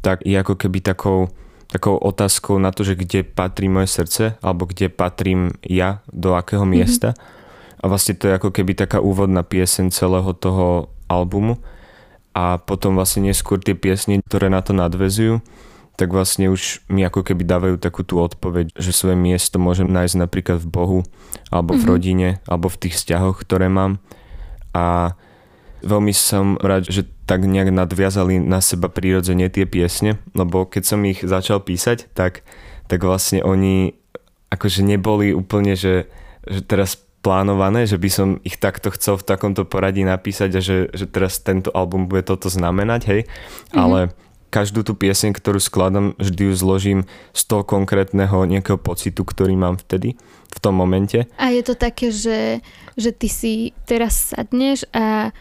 tak 0.02 0.26
je 0.26 0.34
ako 0.34 0.58
keby 0.58 0.82
takou 0.82 1.30
takou 1.72 1.96
otázkou 1.96 2.60
na 2.60 2.76
to, 2.76 2.84
že 2.84 3.00
kde 3.00 3.24
patrí 3.24 3.72
moje 3.72 3.88
srdce, 3.88 4.36
alebo 4.44 4.68
kde 4.68 4.92
patrím 4.92 5.56
ja, 5.64 6.04
do 6.12 6.36
akého 6.36 6.68
mhm. 6.68 6.72
miesta. 6.72 7.16
Mm-hmm. 7.16 7.40
A 7.82 7.90
vlastne 7.90 8.14
to 8.14 8.30
je 8.30 8.38
ako 8.38 8.54
keby 8.54 8.78
taká 8.78 9.02
úvodná 9.02 9.42
pieseň 9.42 9.90
celého 9.90 10.32
toho 10.38 10.94
albumu. 11.10 11.58
A 12.32 12.62
potom 12.62 12.96
vlastne 12.96 13.28
neskôr 13.28 13.60
tie 13.60 13.76
piesne, 13.76 14.24
ktoré 14.24 14.48
na 14.48 14.64
to 14.64 14.72
nadvezujú, 14.72 15.44
tak 16.00 16.16
vlastne 16.16 16.48
už 16.48 16.86
mi 16.88 17.04
ako 17.04 17.28
keby 17.28 17.44
dávajú 17.44 17.76
takú 17.76 18.08
tú 18.08 18.24
odpoveď, 18.24 18.72
že 18.80 18.96
svoje 18.96 19.20
miesto 19.20 19.60
môžem 19.60 19.92
nájsť 19.92 20.16
napríklad 20.16 20.58
v 20.64 20.72
Bohu, 20.72 21.00
alebo 21.52 21.76
v 21.76 21.84
mm-hmm. 21.84 21.92
rodine, 21.92 22.30
alebo 22.48 22.72
v 22.72 22.80
tých 22.88 22.96
vzťahoch, 22.96 23.44
ktoré 23.44 23.68
mám. 23.68 24.00
A 24.72 25.14
veľmi 25.84 26.16
som 26.16 26.56
rád, 26.64 26.88
že 26.88 27.04
tak 27.28 27.44
nejak 27.44 27.76
nadviazali 27.76 28.40
na 28.40 28.64
seba 28.64 28.88
prírodzene 28.88 29.52
tie 29.52 29.68
piesne, 29.68 30.22
lebo 30.32 30.64
keď 30.64 30.84
som 30.88 31.04
ich 31.04 31.20
začal 31.22 31.60
písať, 31.60 32.08
tak, 32.16 32.48
tak 32.88 33.04
vlastne 33.04 33.44
oni 33.44 34.00
akože 34.52 34.84
neboli 34.84 35.36
úplne, 35.36 35.76
že, 35.76 36.08
že 36.48 36.64
teraz 36.64 37.00
plánované, 37.22 37.86
že 37.86 38.02
by 38.02 38.10
som 38.10 38.28
ich 38.42 38.58
takto 38.58 38.90
chcel 38.94 39.22
v 39.22 39.28
takomto 39.30 39.64
poradí 39.64 40.02
napísať 40.02 40.50
a 40.58 40.62
že, 40.62 40.90
že 40.90 41.06
teraz 41.06 41.38
tento 41.38 41.70
album 41.72 42.10
bude 42.10 42.26
toto 42.26 42.50
znamenať, 42.50 43.02
hej. 43.08 43.22
Mm-hmm. 43.30 43.78
Ale 43.78 44.00
každú 44.52 44.84
tú 44.84 44.98
pieseň, 45.00 45.32
ktorú 45.32 45.64
skladám, 45.64 46.12
vždy 46.20 46.52
ju 46.52 46.54
zložím 46.54 47.00
z 47.32 47.42
toho 47.48 47.64
konkrétneho 47.64 48.44
nejakého 48.44 48.76
pocitu, 48.76 49.24
ktorý 49.24 49.56
mám 49.56 49.80
vtedy, 49.80 50.20
v 50.52 50.60
tom 50.60 50.76
momente. 50.76 51.24
A 51.40 51.56
je 51.56 51.64
to 51.64 51.80
také, 51.80 52.12
že, 52.12 52.60
že 53.00 53.16
ty 53.16 53.32
si 53.32 53.72
teraz 53.88 54.36
sadneš 54.36 54.84
a, 54.92 55.32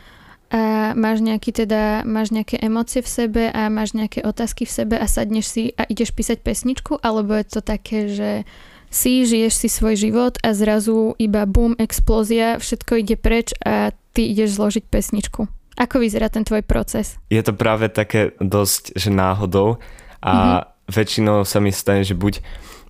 a 0.55 0.61
máš, 0.95 1.27
nejaký 1.27 1.51
teda, 1.51 2.07
máš 2.07 2.31
nejaké 2.31 2.63
emócie 2.63 3.03
v 3.03 3.11
sebe 3.11 3.43
a 3.51 3.67
máš 3.67 3.99
nejaké 3.99 4.23
otázky 4.23 4.63
v 4.63 4.73
sebe 4.85 4.95
a 4.95 5.11
sadneš 5.11 5.47
si 5.51 5.63
a 5.75 5.83
ideš 5.91 6.15
písať 6.15 6.47
pesničku, 6.47 7.03
alebo 7.03 7.35
je 7.35 7.47
to 7.51 7.61
také, 7.67 8.07
že 8.07 8.47
si, 8.91 9.23
žiješ 9.23 9.55
si 9.55 9.69
svoj 9.71 9.95
život 9.95 10.35
a 10.43 10.51
zrazu 10.51 11.15
iba 11.17 11.47
bum, 11.47 11.79
explózia, 11.79 12.59
všetko 12.59 12.93
ide 13.01 13.15
preč 13.15 13.55
a 13.63 13.95
ty 14.13 14.27
ideš 14.35 14.59
zložiť 14.59 14.85
pesničku. 14.91 15.47
Ako 15.79 16.03
vyzerá 16.03 16.29
ten 16.29 16.43
tvoj 16.43 16.67
proces? 16.67 17.17
Je 17.31 17.41
to 17.41 17.55
práve 17.55 17.89
také 17.89 18.35
dosť, 18.43 18.99
že 18.99 19.09
náhodou 19.09 19.81
a 20.21 20.33
mm-hmm. 20.35 20.93
väčšinou 20.93 21.47
sa 21.47 21.63
mi 21.63 21.71
stane, 21.71 22.03
že 22.05 22.19
buď, 22.19 22.43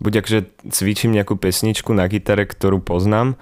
buď 0.02 0.12
akože 0.24 0.40
cvičím 0.72 1.14
nejakú 1.14 1.36
pesničku 1.36 1.92
na 1.92 2.08
gitare, 2.08 2.48
ktorú 2.48 2.80
poznám 2.80 3.36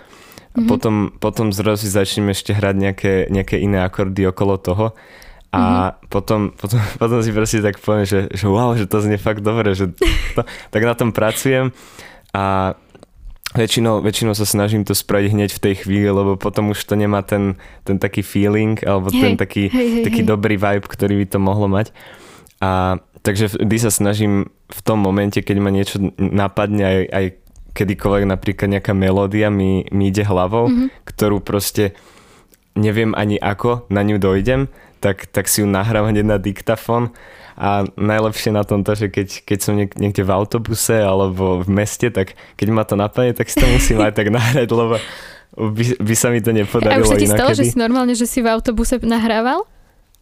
a 0.52 0.60
mm-hmm. 0.60 0.68
potom, 0.68 0.94
potom 1.16 1.46
zrazu 1.54 1.86
začnem 1.86 2.34
ešte 2.34 2.52
hrať 2.52 2.74
nejaké, 2.76 3.12
nejaké 3.30 3.62
iné 3.62 3.86
akordy 3.86 4.26
okolo 4.26 4.58
toho 4.58 4.86
a 5.48 5.62
mm-hmm. 5.94 6.10
potom, 6.12 6.40
potom, 6.52 6.80
potom 7.00 7.18
si 7.22 7.30
proste 7.30 7.62
tak 7.62 7.78
poviem, 7.80 8.04
že, 8.04 8.28
že 8.34 8.44
wow, 8.50 8.74
že 8.74 8.90
to 8.90 8.98
znie 9.00 9.16
fakt 9.16 9.40
dobre, 9.40 9.72
že 9.72 9.94
to, 10.34 10.42
tak 10.44 10.82
na 10.82 10.92
tom 10.98 11.14
pracujem 11.14 11.70
a 12.34 12.74
Väčšinou, 13.48 14.04
väčšinou 14.04 14.36
sa 14.36 14.44
snažím 14.44 14.84
to 14.84 14.92
spraviť 14.92 15.32
hneď 15.32 15.50
v 15.56 15.62
tej 15.64 15.74
chvíli, 15.80 16.04
lebo 16.04 16.36
potom 16.36 16.76
už 16.76 16.84
to 16.84 16.92
nemá 17.00 17.24
ten, 17.24 17.56
ten 17.80 17.96
taký 17.96 18.20
feeling 18.20 18.76
alebo 18.84 19.08
hej, 19.08 19.24
ten 19.24 19.32
taký, 19.40 19.72
hej, 19.72 19.88
hej, 19.88 20.04
taký 20.04 20.20
hej. 20.20 20.28
dobrý 20.28 20.60
vibe, 20.60 20.84
ktorý 20.84 21.24
by 21.24 21.26
to 21.32 21.38
mohlo 21.40 21.64
mať. 21.64 21.88
A 22.60 23.00
takže 23.24 23.56
vždy 23.56 23.76
sa 23.80 23.88
snažím 23.88 24.52
v 24.68 24.80
tom 24.84 25.00
momente, 25.00 25.40
keď 25.40 25.56
ma 25.64 25.72
niečo 25.72 25.96
napadne 26.20 26.84
aj, 26.84 27.00
aj 27.08 27.24
kedykoľvek 27.72 28.24
napríklad 28.28 28.68
nejaká 28.68 28.92
melódia 28.92 29.48
mi, 29.48 29.88
mi 29.88 30.12
ide 30.12 30.28
hlavou, 30.28 30.68
mm-hmm. 30.68 31.08
ktorú 31.08 31.40
proste 31.40 31.96
neviem 32.74 33.16
ani 33.16 33.40
ako 33.40 33.86
na 33.88 34.02
ňu 34.04 34.20
dojdem, 34.20 34.68
tak, 34.98 35.30
tak 35.30 35.46
si 35.46 35.62
ju 35.62 35.66
nahrávam 35.70 36.10
hneď 36.10 36.26
na 36.26 36.38
diktafón 36.42 37.14
a 37.58 37.86
najlepšie 37.98 38.54
na 38.54 38.62
tom 38.62 38.86
to, 38.86 38.94
že 38.94 39.10
keď, 39.10 39.28
keď 39.42 39.58
som 39.58 39.74
niek- 39.74 39.98
niekde 39.98 40.22
v 40.22 40.30
autobuse 40.30 40.94
alebo 40.94 41.62
v 41.62 41.68
meste, 41.70 42.10
tak 42.10 42.34
keď 42.54 42.68
ma 42.70 42.82
to 42.86 42.94
napadne, 42.94 43.34
tak 43.34 43.50
si 43.50 43.58
to 43.58 43.66
musím 43.66 43.98
aj 44.02 44.14
tak 44.14 44.30
nahrať, 44.34 44.68
lebo 44.70 44.98
by, 45.58 45.84
by 45.98 46.14
sa 46.14 46.30
mi 46.30 46.38
to 46.38 46.54
nepodarilo. 46.54 47.02
A 47.02 47.02
už 47.02 47.10
sa 47.10 47.18
ti 47.18 47.26
stalo, 47.26 47.50
že 47.54 47.66
si 47.66 47.76
normálne, 47.78 48.14
že 48.14 48.30
si 48.30 48.38
v 48.38 48.50
autobuse 48.50 48.98
nahrával? 49.02 49.66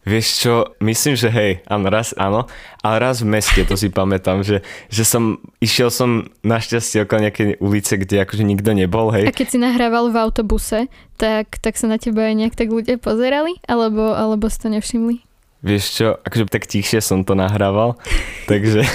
Vieš 0.07 0.27
čo, 0.39 0.53
myslím, 0.79 1.19
že 1.19 1.27
hej, 1.27 1.59
áno, 1.67 1.91
raz 1.91 2.15
áno, 2.15 2.47
ale 2.79 2.95
raz 3.03 3.19
v 3.19 3.27
meste, 3.27 3.59
to 3.67 3.75
si 3.75 3.91
pamätám, 3.91 4.39
že, 4.39 4.63
že 4.87 5.03
som, 5.03 5.35
išiel 5.59 5.91
som 5.91 6.31
našťastie 6.47 7.03
okolo 7.03 7.27
nejakej 7.27 7.59
ulice, 7.59 7.99
kde 7.99 8.23
akože 8.23 8.47
nikto 8.47 8.71
nebol, 8.71 9.11
hej. 9.11 9.27
A 9.27 9.35
keď 9.35 9.47
si 9.51 9.59
nahrával 9.59 10.07
v 10.07 10.23
autobuse, 10.23 10.87
tak, 11.19 11.59
tak 11.59 11.75
sa 11.75 11.91
na 11.91 11.99
teba 11.99 12.23
aj 12.23 12.39
nejak 12.39 12.55
tak 12.55 12.71
ľudia 12.71 12.95
pozerali? 12.95 13.59
Alebo, 13.67 14.15
alebo 14.15 14.47
si 14.47 14.63
to 14.63 14.71
nevšimli? 14.71 15.27
Vieš 15.59 15.83
čo, 15.91 16.07
akože 16.23 16.47
tak 16.47 16.71
tichšie 16.71 17.03
som 17.03 17.27
to 17.27 17.35
nahrával, 17.35 17.99
takže... 18.51 18.87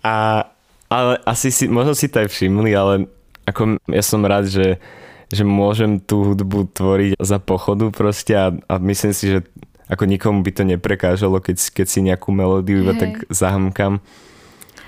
A, 0.00 0.48
ale 0.88 1.20
asi 1.28 1.52
si, 1.52 1.68
možno 1.68 1.92
si 1.92 2.08
to 2.08 2.24
aj 2.24 2.32
všimli, 2.32 2.72
ale 2.72 3.04
ako 3.44 3.76
ja 3.92 4.00
som 4.00 4.24
rád, 4.24 4.48
že, 4.48 4.80
že 5.28 5.44
môžem 5.44 6.00
tú 6.00 6.32
hudbu 6.32 6.72
tvoriť 6.72 7.20
za 7.20 7.36
pochodu 7.36 7.92
proste 7.92 8.32
a, 8.32 8.48
a 8.64 8.74
myslím 8.80 9.12
si, 9.12 9.36
že 9.36 9.44
ako 9.90 10.04
nikomu 10.06 10.46
by 10.46 10.50
to 10.54 10.62
neprekážalo, 10.62 11.42
keď, 11.42 11.58
keď 11.74 11.86
si 11.90 12.00
nejakú 12.06 12.30
melódiu 12.30 12.86
iba 12.86 12.94
tak 12.94 13.26
zahamkam. 13.26 13.98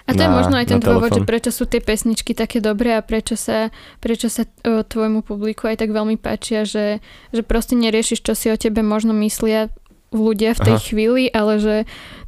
A 0.03 0.19
to 0.19 0.23
na, 0.23 0.27
je 0.27 0.31
možno 0.35 0.55
aj 0.59 0.67
ten 0.67 0.81
dôvod, 0.83 1.15
že 1.15 1.23
prečo 1.23 1.55
sú 1.55 1.67
tie 1.67 1.79
pesničky 1.79 2.35
také 2.35 2.59
dobré 2.59 2.99
a 2.99 3.07
prečo 3.07 3.39
sa, 3.39 3.71
prečo 4.03 4.27
sa 4.27 4.47
o, 4.67 4.83
tvojmu 4.83 5.23
publiku 5.23 5.71
aj 5.71 5.79
tak 5.79 5.95
veľmi 5.95 6.19
páčia, 6.19 6.67
že, 6.67 6.99
že 7.31 7.43
proste 7.47 7.79
neriešiš, 7.79 8.19
čo 8.19 8.35
si 8.35 8.51
o 8.51 8.59
tebe 8.59 8.83
možno 8.83 9.15
myslia 9.23 9.71
ľudia 10.11 10.59
v 10.59 10.61
tej 10.67 10.77
Aha. 10.79 10.83
chvíli, 10.83 11.25
ale 11.31 11.63
že 11.63 11.77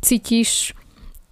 cítiš 0.02 0.78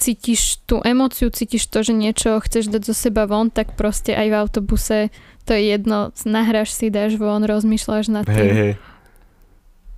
cítiš 0.03 0.59
tú 0.67 0.83
emóciu, 0.83 1.31
cítiš 1.31 1.71
to, 1.71 1.87
že 1.87 1.95
niečo 1.95 2.43
chceš 2.43 2.75
dať 2.75 2.91
zo 2.91 2.95
seba 2.97 3.31
von, 3.31 3.55
tak 3.55 3.79
proste 3.79 4.11
aj 4.11 4.27
v 4.27 4.35
autobuse 4.35 4.99
to 5.47 5.55
je 5.55 5.75
jedno, 5.75 6.11
nahráš 6.27 6.75
si, 6.75 6.91
dáš 6.91 7.19
von, 7.19 7.43
rozmýšľaš 7.47 8.07
nad 8.11 8.27
tým. 8.27 8.35
Hey, 8.35 8.51
hey. 8.51 8.73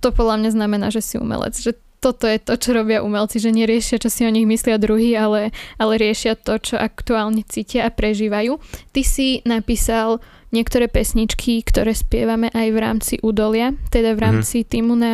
To 0.03 0.11
podľa 0.11 0.41
mňa 0.41 0.51
znamená, 0.55 0.87
že 0.89 1.01
si 1.01 1.15
umelec, 1.19 1.55
že 1.57 1.75
toto 2.05 2.29
je 2.29 2.37
to, 2.37 2.53
čo 2.53 2.77
robia 2.77 3.01
umelci, 3.01 3.41
že 3.41 3.49
neriešia, 3.49 3.97
čo 3.97 4.13
si 4.13 4.21
o 4.21 4.29
nich 4.29 4.45
myslia 4.45 4.77
druhý, 4.77 5.17
ale, 5.17 5.49
ale 5.81 5.97
riešia 5.97 6.37
to, 6.37 6.61
čo 6.61 6.77
aktuálne 6.77 7.41
cítia 7.41 7.89
a 7.89 7.89
prežívajú. 7.89 8.61
Ty 8.93 9.01
si 9.01 9.41
napísal 9.41 10.21
niektoré 10.53 10.85
pesničky, 10.85 11.65
ktoré 11.65 11.97
spievame 11.97 12.53
aj 12.53 12.67
v 12.69 12.77
rámci 12.77 13.13
údolia, 13.25 13.73
teda 13.89 14.13
v 14.13 14.19
mhm. 14.21 14.25
rámci 14.29 14.57
mm-hmm. 14.61 14.71
týmu 14.71 14.93
na 14.93 15.13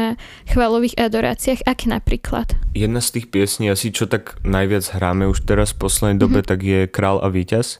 chválových 0.52 1.00
adoráciách. 1.00 1.64
Aké 1.64 1.88
napríklad? 1.88 2.60
Jedna 2.76 3.00
z 3.00 3.18
tých 3.18 3.32
piesní, 3.32 3.72
asi 3.72 3.96
čo 3.96 4.06
tak 4.12 4.44
najviac 4.44 4.92
hráme 4.92 5.32
už 5.32 5.48
teraz 5.48 5.72
v 5.72 5.88
poslednej 5.88 6.20
dobe, 6.20 6.44
mm-hmm. 6.44 6.52
tak 6.52 6.60
je 6.60 6.80
Král 6.92 7.24
a 7.24 7.32
víťaz. 7.32 7.80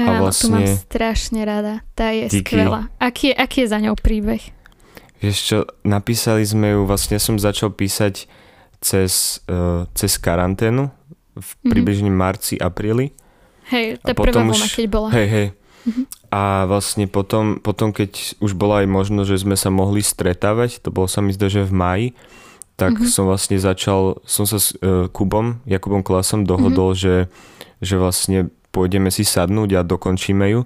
A 0.00 0.16
Áno, 0.16 0.32
vlastne... 0.32 0.48
tu 0.48 0.48
mám 0.56 0.64
strašne 0.80 1.40
rada. 1.44 1.84
Tá 1.92 2.08
je 2.16 2.32
Díky. 2.32 2.56
skvelá. 2.56 2.88
Aký 2.96 3.30
je, 3.30 3.34
aký 3.36 3.56
je 3.62 3.68
za 3.68 3.78
ňou 3.84 4.00
príbeh? 4.00 4.59
Čo, 5.20 5.68
napísali 5.84 6.42
sme 6.48 6.72
ju, 6.72 6.88
vlastne 6.88 7.20
som 7.20 7.36
začal 7.36 7.76
písať 7.76 8.24
cez, 8.80 9.44
uh, 9.52 9.84
cez 9.92 10.16
karanténu 10.16 10.88
v 10.88 11.38
mm-hmm. 11.38 11.68
približne 11.68 12.10
marci, 12.10 12.56
apríli. 12.56 13.12
Hej, 13.68 14.00
tá 14.02 14.16
prvá 14.16 14.42
vlna, 14.42 14.66
keď 14.66 14.86
bola. 14.88 15.08
Hej, 15.12 15.28
hej. 15.28 15.46
Mm-hmm. 15.80 16.04
A 16.32 16.64
vlastne 16.64 17.04
potom, 17.04 17.60
potom, 17.60 17.92
keď 17.92 18.36
už 18.40 18.56
bola 18.56 18.80
aj 18.84 18.88
možnosť, 18.88 19.28
že 19.28 19.42
sme 19.44 19.56
sa 19.56 19.68
mohli 19.68 20.00
stretávať, 20.00 20.80
to 20.80 20.88
bolo 20.88 21.06
sa 21.06 21.20
mi 21.20 21.36
zdá, 21.36 21.52
že 21.52 21.68
v 21.68 21.72
máji, 21.72 22.08
tak 22.80 22.96
mm-hmm. 22.96 23.12
som 23.12 23.28
vlastne 23.28 23.60
začal, 23.60 24.24
som 24.24 24.48
sa 24.48 24.56
s 24.56 24.72
uh, 24.80 25.06
Kubom, 25.12 25.60
Jakubom 25.68 26.00
Klasom 26.00 26.48
dohodol, 26.48 26.96
mm-hmm. 26.96 27.04
že, 27.04 27.16
že 27.84 27.94
vlastne 28.00 28.48
pôjdeme 28.72 29.12
si 29.12 29.22
sadnúť 29.22 29.76
a 29.76 29.86
dokončíme 29.86 30.48
ju. 30.48 30.64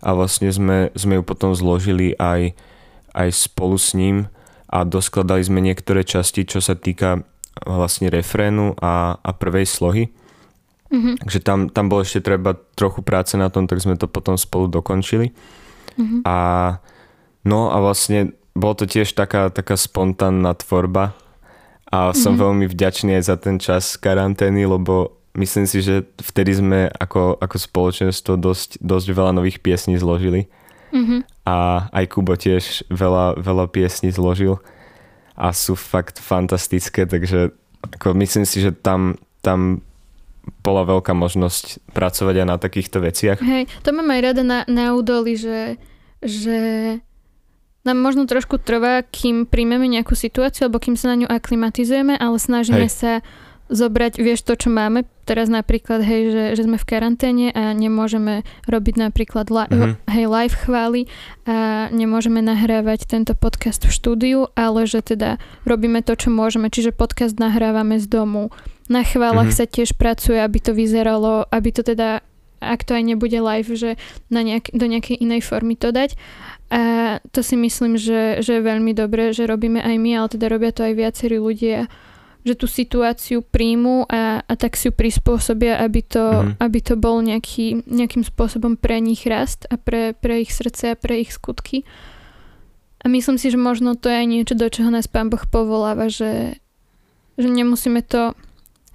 A 0.00 0.16
vlastne 0.16 0.48
sme, 0.48 0.88
sme 0.96 1.20
ju 1.20 1.22
potom 1.22 1.52
zložili 1.52 2.16
aj, 2.16 2.56
aj 3.14 3.28
spolu 3.50 3.76
s 3.76 3.92
ním 3.94 4.30
a 4.70 4.86
doskladali 4.86 5.42
sme 5.42 5.58
niektoré 5.58 6.06
časti, 6.06 6.46
čo 6.46 6.62
sa 6.62 6.78
týka 6.78 7.26
vlastne 7.66 8.08
refrénu 8.08 8.78
a, 8.78 9.18
a 9.18 9.30
prvej 9.34 9.66
slohy. 9.66 10.14
Mm-hmm. 10.90 11.14
Takže 11.22 11.38
tam, 11.42 11.58
tam 11.70 11.86
bolo 11.86 12.02
ešte 12.02 12.22
treba 12.22 12.58
trochu 12.74 13.02
práce 13.02 13.38
na 13.38 13.50
tom, 13.50 13.70
tak 13.70 13.78
sme 13.82 13.94
to 13.94 14.10
potom 14.10 14.34
spolu 14.34 14.66
dokončili. 14.66 15.30
Mm-hmm. 15.98 16.20
A 16.26 16.36
no 17.46 17.70
a 17.70 17.78
vlastne 17.78 18.34
bolo 18.54 18.74
to 18.74 18.86
tiež 18.90 19.14
taká, 19.14 19.50
taká 19.50 19.78
spontánna 19.78 20.54
tvorba 20.58 21.14
a 21.90 22.10
som 22.14 22.34
mm-hmm. 22.34 22.42
veľmi 22.42 22.66
vďačný 22.70 23.10
aj 23.18 23.24
za 23.26 23.36
ten 23.38 23.56
čas 23.62 23.94
karantény, 23.98 24.66
lebo 24.66 25.18
myslím 25.38 25.66
si, 25.66 25.82
že 25.82 26.06
vtedy 26.18 26.58
sme 26.58 26.90
ako, 26.90 27.38
ako 27.38 27.56
spoločenstvo 27.58 28.34
dosť, 28.34 28.82
dosť 28.82 29.06
veľa 29.14 29.32
nových 29.34 29.62
piesní 29.62 29.94
zložili. 29.98 30.50
Mm-hmm. 30.90 31.20
A 31.48 31.88
aj 31.90 32.04
Kubo 32.12 32.36
tiež 32.36 32.86
veľa, 32.92 33.40
veľa 33.40 33.66
piesní 33.72 34.12
zložil 34.12 34.60
a 35.40 35.56
sú 35.56 35.72
fakt 35.72 36.20
fantastické, 36.20 37.08
takže 37.08 37.56
ako 37.80 38.12
myslím 38.20 38.44
si, 38.44 38.60
že 38.60 38.76
tam, 38.76 39.16
tam 39.40 39.80
bola 40.60 40.84
veľká 40.84 41.16
možnosť 41.16 41.92
pracovať 41.96 42.34
aj 42.44 42.46
na 42.46 42.56
takýchto 42.60 43.00
veciach. 43.00 43.38
Hej, 43.40 43.72
to 43.80 43.96
mám 43.96 44.12
aj 44.12 44.20
rada 44.20 44.42
na, 44.44 44.58
na 44.68 44.92
údoli, 44.92 45.40
že, 45.40 45.80
že 46.20 46.58
nám 47.88 47.96
možno 47.96 48.28
trošku 48.28 48.60
trvá, 48.60 49.00
kým 49.00 49.48
príjmeme 49.48 49.88
nejakú 49.88 50.12
situáciu, 50.12 50.68
alebo 50.68 50.82
kým 50.84 51.00
sa 51.00 51.16
na 51.16 51.24
ňu 51.24 51.28
aklimatizujeme, 51.32 52.20
ale 52.20 52.36
snažíme 52.36 52.88
Hej. 52.88 52.92
sa 52.92 53.12
zobrať, 53.70 54.18
vieš, 54.18 54.42
to, 54.42 54.58
čo 54.58 54.68
máme 54.68 55.06
teraz 55.22 55.46
napríklad, 55.46 56.02
hej, 56.02 56.34
že, 56.34 56.44
že 56.58 56.62
sme 56.66 56.74
v 56.74 56.88
karanténe 56.90 57.46
a 57.54 57.70
nemôžeme 57.70 58.42
robiť 58.66 58.94
napríklad 58.98 59.46
li- 59.46 59.70
mm-hmm. 59.70 59.92
hej, 60.10 60.24
live 60.26 60.56
chvály 60.58 61.00
a 61.46 61.86
nemôžeme 61.94 62.42
nahrávať 62.42 63.06
tento 63.06 63.38
podcast 63.38 63.86
v 63.86 63.94
štúdiu, 63.94 64.38
ale 64.58 64.90
že 64.90 65.06
teda 65.06 65.38
robíme 65.62 66.02
to, 66.02 66.18
čo 66.18 66.34
môžeme, 66.34 66.66
čiže 66.66 66.90
podcast 66.90 67.38
nahrávame 67.38 68.02
z 68.02 68.10
domu. 68.10 68.50
Na 68.90 69.06
chválach 69.06 69.54
mm-hmm. 69.54 69.70
sa 69.70 69.70
tiež 69.70 69.94
pracuje, 69.94 70.42
aby 70.42 70.58
to 70.58 70.74
vyzeralo, 70.74 71.46
aby 71.46 71.70
to 71.70 71.86
teda 71.86 72.26
ak 72.60 72.84
to 72.84 72.92
aj 72.92 73.02
nebude 73.08 73.40
live, 73.40 73.72
že 73.72 73.96
na 74.28 74.44
nejak, 74.44 74.68
do 74.76 74.84
nejakej 74.84 75.16
inej 75.16 75.48
formy 75.48 75.80
to 75.80 75.96
dať. 75.96 76.12
A 76.70 76.82
to 77.32 77.40
si 77.40 77.56
myslím, 77.56 77.96
že, 77.96 78.44
že 78.44 78.60
je 78.60 78.62
veľmi 78.62 78.92
dobré, 78.92 79.32
že 79.32 79.48
robíme 79.48 79.80
aj 79.80 79.96
my, 79.96 80.10
ale 80.20 80.28
teda 80.28 80.46
robia 80.52 80.70
to 80.70 80.84
aj 80.84 80.94
viacerí 80.94 81.40
ľudia, 81.40 81.88
že 82.40 82.56
tú 82.56 82.64
situáciu 82.64 83.44
príjmu 83.44 84.08
a, 84.08 84.40
a 84.40 84.52
tak 84.56 84.76
si 84.76 84.88
ju 84.88 84.92
prispôsobia, 84.96 85.76
aby 85.84 86.00
to, 86.00 86.24
mm-hmm. 86.24 86.56
aby 86.56 86.78
to 86.80 86.94
bol 86.96 87.20
nejaký, 87.20 87.84
nejakým 87.84 88.24
spôsobom 88.24 88.80
pre 88.80 88.96
nich 89.00 89.28
rast 89.28 89.68
a 89.68 89.76
pre, 89.76 90.16
pre 90.16 90.40
ich 90.40 90.52
srdce 90.52 90.96
a 90.96 90.96
pre 90.96 91.20
ich 91.20 91.36
skutky. 91.36 91.84
A 93.00 93.08
myslím 93.08 93.36
si, 93.40 93.48
že 93.48 93.60
možno 93.60 93.96
to 93.96 94.12
je 94.12 94.24
aj 94.24 94.28
niečo, 94.28 94.54
do 94.56 94.68
čoho 94.68 94.92
nás 94.92 95.08
Pán 95.08 95.28
Boh 95.28 95.40
povoláva, 95.48 96.12
že, 96.12 96.60
že 97.40 97.48
nemusíme 97.48 98.04
to 98.04 98.36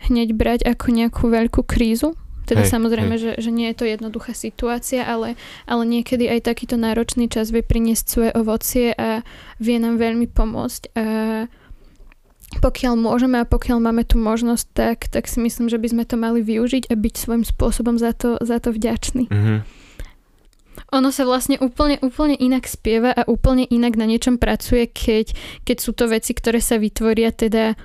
hneď 0.09 0.33
brať 0.37 0.61
ako 0.65 0.93
nejakú 0.93 1.25
veľkú 1.29 1.65
krízu, 1.65 2.13
teda 2.45 2.61
hej, 2.61 2.71
samozrejme, 2.77 3.17
hej. 3.17 3.21
Že, 3.21 3.31
že 3.41 3.49
nie 3.49 3.67
je 3.73 3.77
to 3.81 3.85
jednoduchá 3.89 4.37
situácia, 4.37 5.01
ale, 5.01 5.33
ale 5.65 5.83
niekedy 5.89 6.29
aj 6.29 6.45
takýto 6.45 6.77
náročný 6.77 7.25
čas 7.25 7.49
vie 7.49 7.65
priniesť 7.65 8.05
svoje 8.05 8.31
ovocie 8.37 8.93
a 8.93 9.25
vie 9.57 9.77
nám 9.81 9.97
veľmi 9.97 10.29
pomôcť. 10.29 10.81
A 10.93 11.05
pokiaľ 12.61 12.93
môžeme 12.95 13.41
a 13.41 13.49
pokiaľ 13.49 13.77
máme 13.81 14.03
tú 14.05 14.21
možnosť, 14.21 14.65
tak, 14.71 14.97
tak 15.11 15.25
si 15.27 15.41
myslím, 15.41 15.67
že 15.67 15.81
by 15.81 15.87
sme 15.91 16.03
to 16.05 16.15
mali 16.15 16.39
využiť 16.45 16.87
a 16.89 16.95
byť 16.95 17.13
svojím 17.17 17.45
spôsobom 17.45 17.97
za 17.97 18.13
to, 18.13 18.37
za 18.39 18.61
to 18.61 18.71
vďačný. 18.71 19.27
Mm-hmm. 19.27 19.59
Ono 20.95 21.09
sa 21.09 21.23
vlastne 21.23 21.57
úplne, 21.59 21.97
úplne 22.03 22.35
inak 22.37 22.67
spieva 22.67 23.11
a 23.11 23.27
úplne 23.27 23.65
inak 23.67 23.95
na 23.95 24.05
niečom 24.05 24.37
pracuje, 24.37 24.87
keď, 24.91 25.33
keď 25.63 25.77
sú 25.79 25.91
to 25.95 26.05
veci, 26.11 26.35
ktoré 26.35 26.59
sa 26.59 26.77
vytvoria 26.77 27.31
teda 27.31 27.75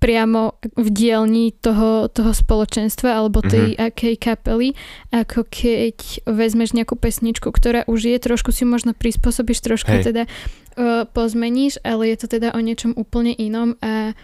priamo 0.00 0.56
v 0.80 0.88
dielni 0.88 1.52
toho, 1.52 2.08
toho 2.08 2.32
spoločenstva 2.32 3.20
alebo 3.20 3.44
tej 3.44 3.76
mm-hmm. 3.76 3.86
akej 3.92 4.14
kapely, 4.16 4.68
ako 5.12 5.44
keď 5.44 6.24
vezmeš 6.24 6.72
nejakú 6.72 6.96
pesničku, 6.96 7.52
ktorá 7.52 7.84
už 7.84 8.08
je, 8.08 8.16
trošku 8.16 8.48
si 8.48 8.64
možno 8.64 8.96
prispôsobíš, 8.96 9.60
trošku 9.60 9.92
Hej. 9.92 10.04
teda 10.10 10.22
uh, 10.24 11.04
pozmeníš, 11.04 11.84
ale 11.84 12.16
je 12.16 12.24
to 12.24 12.26
teda 12.32 12.56
o 12.56 12.60
niečom 12.64 12.96
úplne 12.96 13.36
inom 13.36 13.76
a, 13.84 14.16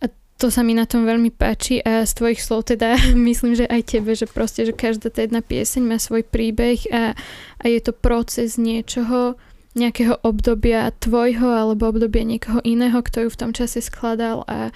a 0.00 0.04
to 0.40 0.48
sa 0.48 0.64
mi 0.64 0.72
na 0.72 0.88
tom 0.88 1.04
veľmi 1.04 1.28
páči 1.36 1.84
a 1.84 2.08
z 2.08 2.16
tvojich 2.16 2.40
slov 2.40 2.72
teda 2.72 2.96
myslím, 3.28 3.52
že 3.52 3.68
aj 3.68 3.92
tebe, 3.92 4.16
že 4.16 4.24
proste, 4.24 4.64
že 4.64 4.72
každá 4.72 5.12
tá 5.12 5.20
jedna 5.20 5.44
pieseň 5.44 5.84
má 5.84 6.00
svoj 6.00 6.24
príbeh 6.24 6.80
a, 6.96 7.12
a 7.60 7.64
je 7.68 7.80
to 7.84 7.92
proces 7.92 8.56
niečoho, 8.56 9.36
nejakého 9.70 10.18
obdobia 10.26 10.90
tvojho 10.98 11.46
alebo 11.46 11.94
obdobia 11.94 12.26
niekoho 12.26 12.58
iného, 12.66 12.98
kto 13.06 13.22
ju 13.22 13.28
v 13.30 13.38
tom 13.38 13.50
čase 13.54 13.78
skladal 13.78 14.42
a, 14.50 14.74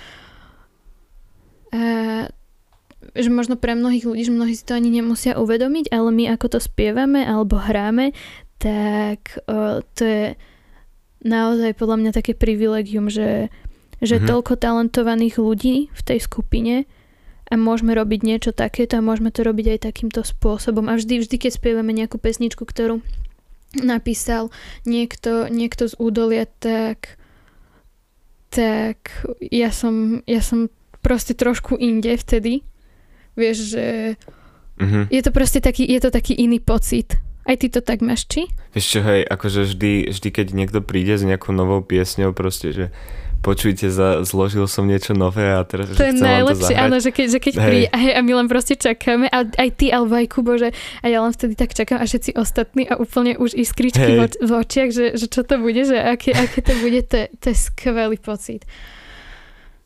že 3.12 3.28
možno 3.30 3.60
pre 3.60 3.76
mnohých 3.76 4.06
ľudí, 4.08 4.22
že 4.24 4.32
mnohí 4.32 4.54
si 4.56 4.64
to 4.64 4.78
ani 4.78 4.88
nemusia 4.88 5.36
uvedomiť, 5.36 5.92
ale 5.92 6.08
my 6.14 6.24
ako 6.32 6.56
to 6.56 6.58
spievame 6.62 7.20
alebo 7.26 7.60
hráme, 7.60 8.16
tak 8.56 9.44
o, 9.44 9.84
to 9.94 10.02
je 10.02 10.24
naozaj 11.24 11.76
podľa 11.76 11.96
mňa 12.00 12.10
také 12.16 12.32
privilegium, 12.32 13.12
že, 13.12 13.52
že 14.00 14.16
mm-hmm. 14.16 14.28
toľko 14.28 14.52
talentovaných 14.56 15.36
ľudí 15.36 15.76
v 15.92 16.02
tej 16.04 16.18
skupine 16.22 16.88
a 17.44 17.54
môžeme 17.60 17.92
robiť 17.92 18.20
niečo 18.24 18.50
takéto 18.56 18.96
a 18.96 19.04
môžeme 19.04 19.28
to 19.28 19.44
robiť 19.44 19.76
aj 19.76 19.92
takýmto 19.92 20.24
spôsobom. 20.24 20.88
A 20.88 20.96
vždy, 20.96 21.20
vždy 21.20 21.36
keď 21.36 21.60
spievame 21.60 21.92
nejakú 21.92 22.16
pesničku, 22.16 22.64
ktorú 22.64 23.04
napísal 23.84 24.48
niekto, 24.88 25.50
niekto 25.52 25.90
z 25.90 25.94
údolia, 26.00 26.48
tak 26.62 27.20
tak 28.54 29.10
ja 29.42 29.74
som, 29.74 30.22
ja 30.30 30.38
som 30.38 30.70
proste 31.04 31.36
trošku 31.36 31.76
inde 31.76 32.16
vtedy. 32.16 32.64
Vieš, 33.36 33.56
že 33.76 33.86
uh-huh. 34.80 35.04
je 35.12 35.20
to 35.20 35.30
proste 35.30 35.60
taký, 35.60 35.84
je 35.84 36.00
to 36.00 36.08
taký 36.08 36.32
iný 36.32 36.64
pocit. 36.64 37.20
Aj 37.44 37.60
ty 37.60 37.68
to 37.68 37.84
tak 37.84 38.00
máš, 38.00 38.24
či? 38.24 38.48
Vieš 38.72 38.86
čo, 38.88 39.00
hej, 39.04 39.28
akože 39.28 39.68
vždy, 39.68 40.16
vždy 40.16 40.28
keď 40.32 40.46
niekto 40.56 40.80
príde 40.80 41.12
s 41.12 41.28
nejakou 41.28 41.52
novou 41.52 41.84
piesňou, 41.84 42.32
proste, 42.32 42.72
že 42.72 42.84
počujte, 43.44 43.92
za, 43.92 44.24
zložil 44.24 44.64
som 44.64 44.88
niečo 44.88 45.12
nové 45.12 45.52
a 45.52 45.60
teraz 45.68 45.92
to 45.92 46.00
je 46.00 46.16
najlepšie, 46.16 46.72
to 46.72 46.80
áno, 46.80 46.96
že 46.96 47.12
keď, 47.12 47.26
že 47.28 47.38
keď 47.44 47.54
hey. 47.60 47.64
príde 47.68 47.86
a, 47.92 47.98
a 48.16 48.20
my 48.24 48.32
len 48.40 48.48
proste 48.48 48.80
čakáme 48.80 49.28
a 49.28 49.44
aj 49.44 49.68
ty, 49.76 49.92
alebo 49.92 50.16
aj 50.16 50.26
Kubo, 50.32 50.56
že 50.56 50.72
a 51.04 51.06
ja 51.12 51.20
len 51.20 51.36
vtedy 51.36 51.52
tak 51.52 51.76
čakám 51.76 52.00
a 52.00 52.08
všetci 52.08 52.40
ostatní 52.40 52.88
a 52.88 52.96
úplne 52.96 53.36
už 53.36 53.52
iskričky 53.52 54.16
hey. 54.16 54.18
v, 54.24 54.40
v 54.40 54.50
očiach, 54.56 54.88
že, 54.88 55.06
že 55.20 55.28
čo 55.28 55.44
to 55.44 55.60
bude, 55.60 55.84
že 55.84 56.00
aké, 56.00 56.32
aké 56.32 56.64
to 56.64 56.72
bude, 56.80 57.04
to, 57.04 57.28
to 57.36 57.52
je 57.52 57.56
skvelý 57.60 58.16
pocit. 58.16 58.64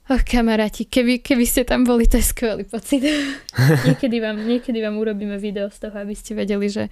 Oh, 0.09 0.21
kamaráti, 0.25 0.89
keby, 0.89 1.21
keby 1.21 1.45
ste 1.45 1.69
tam 1.69 1.85
boli, 1.85 2.09
to 2.09 2.17
je 2.17 2.33
skvelý 2.33 2.65
pocit. 2.65 3.05
niekedy, 3.89 4.25
vám, 4.25 4.41
niekedy 4.41 4.81
vám 4.81 4.97
urobíme 4.97 5.37
video 5.37 5.69
z 5.69 5.85
toho, 5.85 6.01
aby 6.01 6.17
ste 6.17 6.33
vedeli, 6.33 6.73
že, 6.73 6.89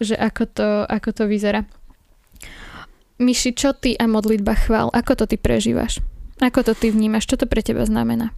že 0.00 0.16
ako, 0.16 0.44
to, 0.48 0.68
ako 0.88 1.10
to 1.12 1.24
vyzerá. 1.28 1.68
Myši, 3.20 3.52
čo 3.52 3.76
ty 3.76 3.92
a 4.00 4.08
modlitba 4.08 4.56
chvál? 4.56 4.88
Ako 4.96 5.12
to 5.12 5.28
ty 5.28 5.36
prežívaš? 5.36 6.00
Ako 6.40 6.64
to 6.64 6.72
ty 6.72 6.88
vnímaš? 6.88 7.28
Čo 7.28 7.44
to 7.44 7.46
pre 7.46 7.60
teba 7.60 7.84
znamená? 7.84 8.32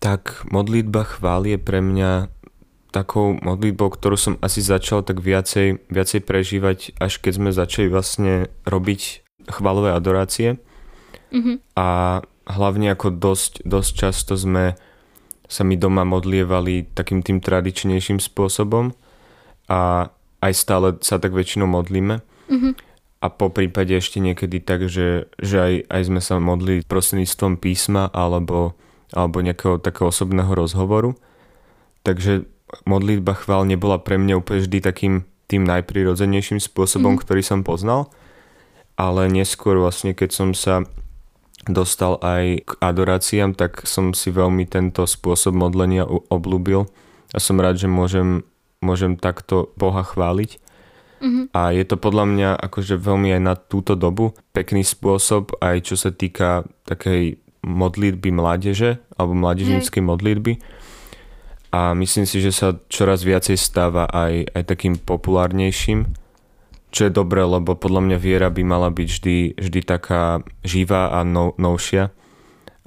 Tak 0.00 0.48
modlitba 0.48 1.04
chvál 1.04 1.44
je 1.44 1.60
pre 1.60 1.84
mňa 1.84 2.32
takou 2.88 3.36
modlitbou, 3.36 3.92
ktorú 3.92 4.16
som 4.16 4.34
asi 4.40 4.64
začal 4.64 5.04
tak 5.04 5.20
viacej, 5.20 5.92
viacej 5.92 6.20
prežívať, 6.24 6.96
až 6.96 7.20
keď 7.20 7.32
sme 7.36 7.50
začali 7.52 7.92
vlastne 7.92 8.48
robiť 8.64 9.28
chválové 9.52 9.92
adorácie. 9.92 10.56
Mm-hmm. 11.28 11.56
A 11.76 11.86
hlavne 12.48 12.92
ako 12.92 13.12
dosť, 13.12 13.62
dosť 13.68 13.90
často 13.92 14.32
sme 14.34 14.74
sa 15.48 15.64
mi 15.64 15.80
doma 15.80 16.04
modlievali 16.04 16.92
takým 16.92 17.24
tým 17.24 17.40
tradičnejším 17.40 18.20
spôsobom 18.20 18.92
a 19.68 20.12
aj 20.44 20.52
stále 20.52 20.96
sa 21.00 21.16
tak 21.16 21.32
väčšinou 21.32 21.68
modlíme. 21.68 22.20
Mm-hmm. 22.48 22.72
A 23.18 23.26
po 23.34 23.50
prípade 23.50 23.90
ešte 23.98 24.22
niekedy 24.22 24.62
tak, 24.62 24.86
že, 24.86 25.26
že 25.42 25.56
aj, 25.58 25.74
aj 25.90 26.02
sme 26.06 26.20
sa 26.22 26.38
modlili 26.38 26.86
prostredníctvom 26.86 27.58
písma 27.58 28.06
alebo, 28.14 28.78
alebo 29.10 29.42
nejakého 29.42 29.82
takého 29.82 30.14
osobného 30.14 30.52
rozhovoru. 30.54 31.18
Takže 32.06 32.46
modlitba 32.86 33.34
chvál 33.34 33.66
nebola 33.66 33.98
pre 33.98 34.20
mňa 34.20 34.38
úplne 34.38 34.62
vždy 34.62 34.78
takým 34.78 35.14
tým 35.50 35.66
najprirodzenejším 35.66 36.62
spôsobom, 36.62 37.18
mm. 37.18 37.20
ktorý 37.24 37.42
som 37.42 37.66
poznal. 37.66 38.12
Ale 38.94 39.26
neskôr 39.26 39.80
vlastne, 39.80 40.14
keď 40.14 40.30
som 40.30 40.54
sa 40.54 40.86
dostal 41.68 42.16
aj 42.24 42.64
k 42.64 42.70
adoráciám, 42.80 43.52
tak 43.54 43.84
som 43.84 44.16
si 44.16 44.32
veľmi 44.32 44.64
tento 44.64 45.04
spôsob 45.04 45.54
modlenia 45.54 46.08
oblúbil 46.08 46.88
a 47.32 47.38
som 47.38 47.60
rád, 47.60 47.78
že 47.78 47.88
môžem, 47.88 48.42
môžem 48.80 49.20
takto 49.20 49.70
Boha 49.76 50.00
chváliť. 50.02 50.56
Mm-hmm. 51.18 51.44
A 51.50 51.74
je 51.74 51.84
to 51.84 51.98
podľa 51.98 52.24
mňa 52.30 52.50
akože 52.62 52.94
veľmi 52.94 53.34
aj 53.34 53.42
na 53.42 53.54
túto 53.58 53.98
dobu 53.98 54.38
pekný 54.54 54.86
spôsob, 54.86 55.58
aj 55.58 55.90
čo 55.90 55.94
sa 55.98 56.14
týka 56.14 56.62
takej 56.86 57.42
modlitby 57.66 58.30
mládeže 58.30 59.02
alebo 59.18 59.34
mládežníckej 59.34 60.02
modlitby. 60.02 60.52
A 61.68 61.92
myslím 61.98 62.24
si, 62.24 62.40
že 62.40 62.54
sa 62.54 62.78
čoraz 62.88 63.26
viacej 63.26 63.58
stáva 63.60 64.08
aj, 64.08 64.56
aj 64.56 64.62
takým 64.64 64.94
populárnejším 64.96 66.08
čo 66.88 67.08
je 67.08 67.12
dobré, 67.12 67.44
lebo 67.44 67.76
podľa 67.76 68.00
mňa 68.08 68.16
viera 68.16 68.48
by 68.48 68.62
mala 68.64 68.88
byť 68.88 69.08
vždy, 69.08 69.36
vždy 69.60 69.80
taká 69.84 70.40
živá 70.64 71.12
a 71.12 71.20
no, 71.24 71.52
novšia. 71.60 72.10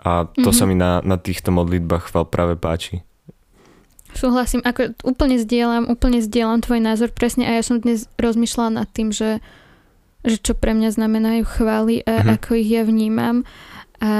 A 0.02 0.26
to 0.26 0.50
mm-hmm. 0.50 0.58
sa 0.58 0.64
mi 0.66 0.74
na, 0.74 0.98
na 1.06 1.22
týchto 1.22 1.54
modlitbách 1.54 2.10
chval 2.10 2.26
práve 2.26 2.58
páči. 2.58 3.06
Súhlasím, 4.18 4.66
ako 4.66 4.98
úplne 5.08 5.40
zdieľam, 5.40 5.88
úplne 5.88 6.20
zdieľam 6.20 6.60
tvoj 6.66 6.82
názor 6.84 7.14
presne 7.14 7.48
a 7.48 7.56
ja 7.56 7.64
som 7.64 7.80
dnes 7.80 8.12
rozmýšľala 8.20 8.84
nad 8.84 8.88
tým, 8.92 9.14
že, 9.14 9.40
že 10.26 10.36
čo 10.42 10.58
pre 10.58 10.76
mňa 10.76 10.90
znamenajú 10.92 11.48
chvály 11.48 12.04
a 12.04 12.20
mm-hmm. 12.20 12.34
ako 12.36 12.50
ich 12.60 12.70
ja 12.74 12.84
vnímam 12.84 13.48
a 14.02 14.12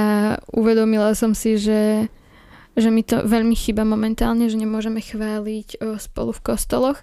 uvedomila 0.54 1.12
som 1.18 1.34
si, 1.34 1.58
že, 1.58 2.06
že 2.78 2.88
mi 2.88 3.02
to 3.02 3.26
veľmi 3.26 3.52
chýba 3.58 3.82
momentálne, 3.82 4.46
že 4.46 4.56
nemôžeme 4.56 5.02
chváliť 5.02 5.82
spolu 5.98 6.30
v 6.30 6.44
kostoloch 6.46 7.02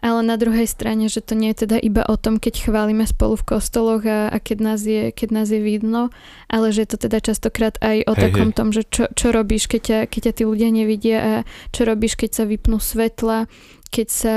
ale 0.00 0.20
na 0.22 0.36
druhej 0.38 0.66
strane, 0.66 1.06
že 1.06 1.22
to 1.22 1.38
nie 1.38 1.54
je 1.54 1.66
teda 1.66 1.78
iba 1.78 2.02
o 2.06 2.16
tom, 2.18 2.38
keď 2.42 2.70
chválime 2.70 3.06
spolu 3.06 3.38
v 3.38 3.56
kostoloch 3.56 4.02
a, 4.06 4.28
a 4.30 4.36
keď, 4.38 4.58
nás 4.62 4.80
je, 4.82 5.10
keď 5.14 5.28
nás 5.32 5.48
je 5.48 5.60
vidno, 5.62 6.12
ale 6.46 6.74
že 6.74 6.86
je 6.86 6.88
to 6.94 6.98
teda 7.08 7.18
častokrát 7.22 7.76
aj 7.80 8.06
o 8.06 8.14
hej, 8.14 8.22
takom 8.28 8.50
hej. 8.50 8.56
tom, 8.56 8.68
že 8.70 8.82
čo, 8.88 9.08
čo 9.12 9.30
robíš, 9.30 9.66
keď 9.66 9.80
ťa, 9.82 9.98
keď 10.10 10.20
ťa 10.28 10.32
tí 10.38 10.42
ľudia 10.46 10.68
nevidia 10.72 11.18
a 11.20 11.34
čo 11.70 11.86
robíš, 11.86 12.18
keď 12.18 12.30
sa 12.42 12.44
vypnú 12.48 12.78
svetla, 12.82 13.46
keď 13.92 14.08
sa 14.08 14.36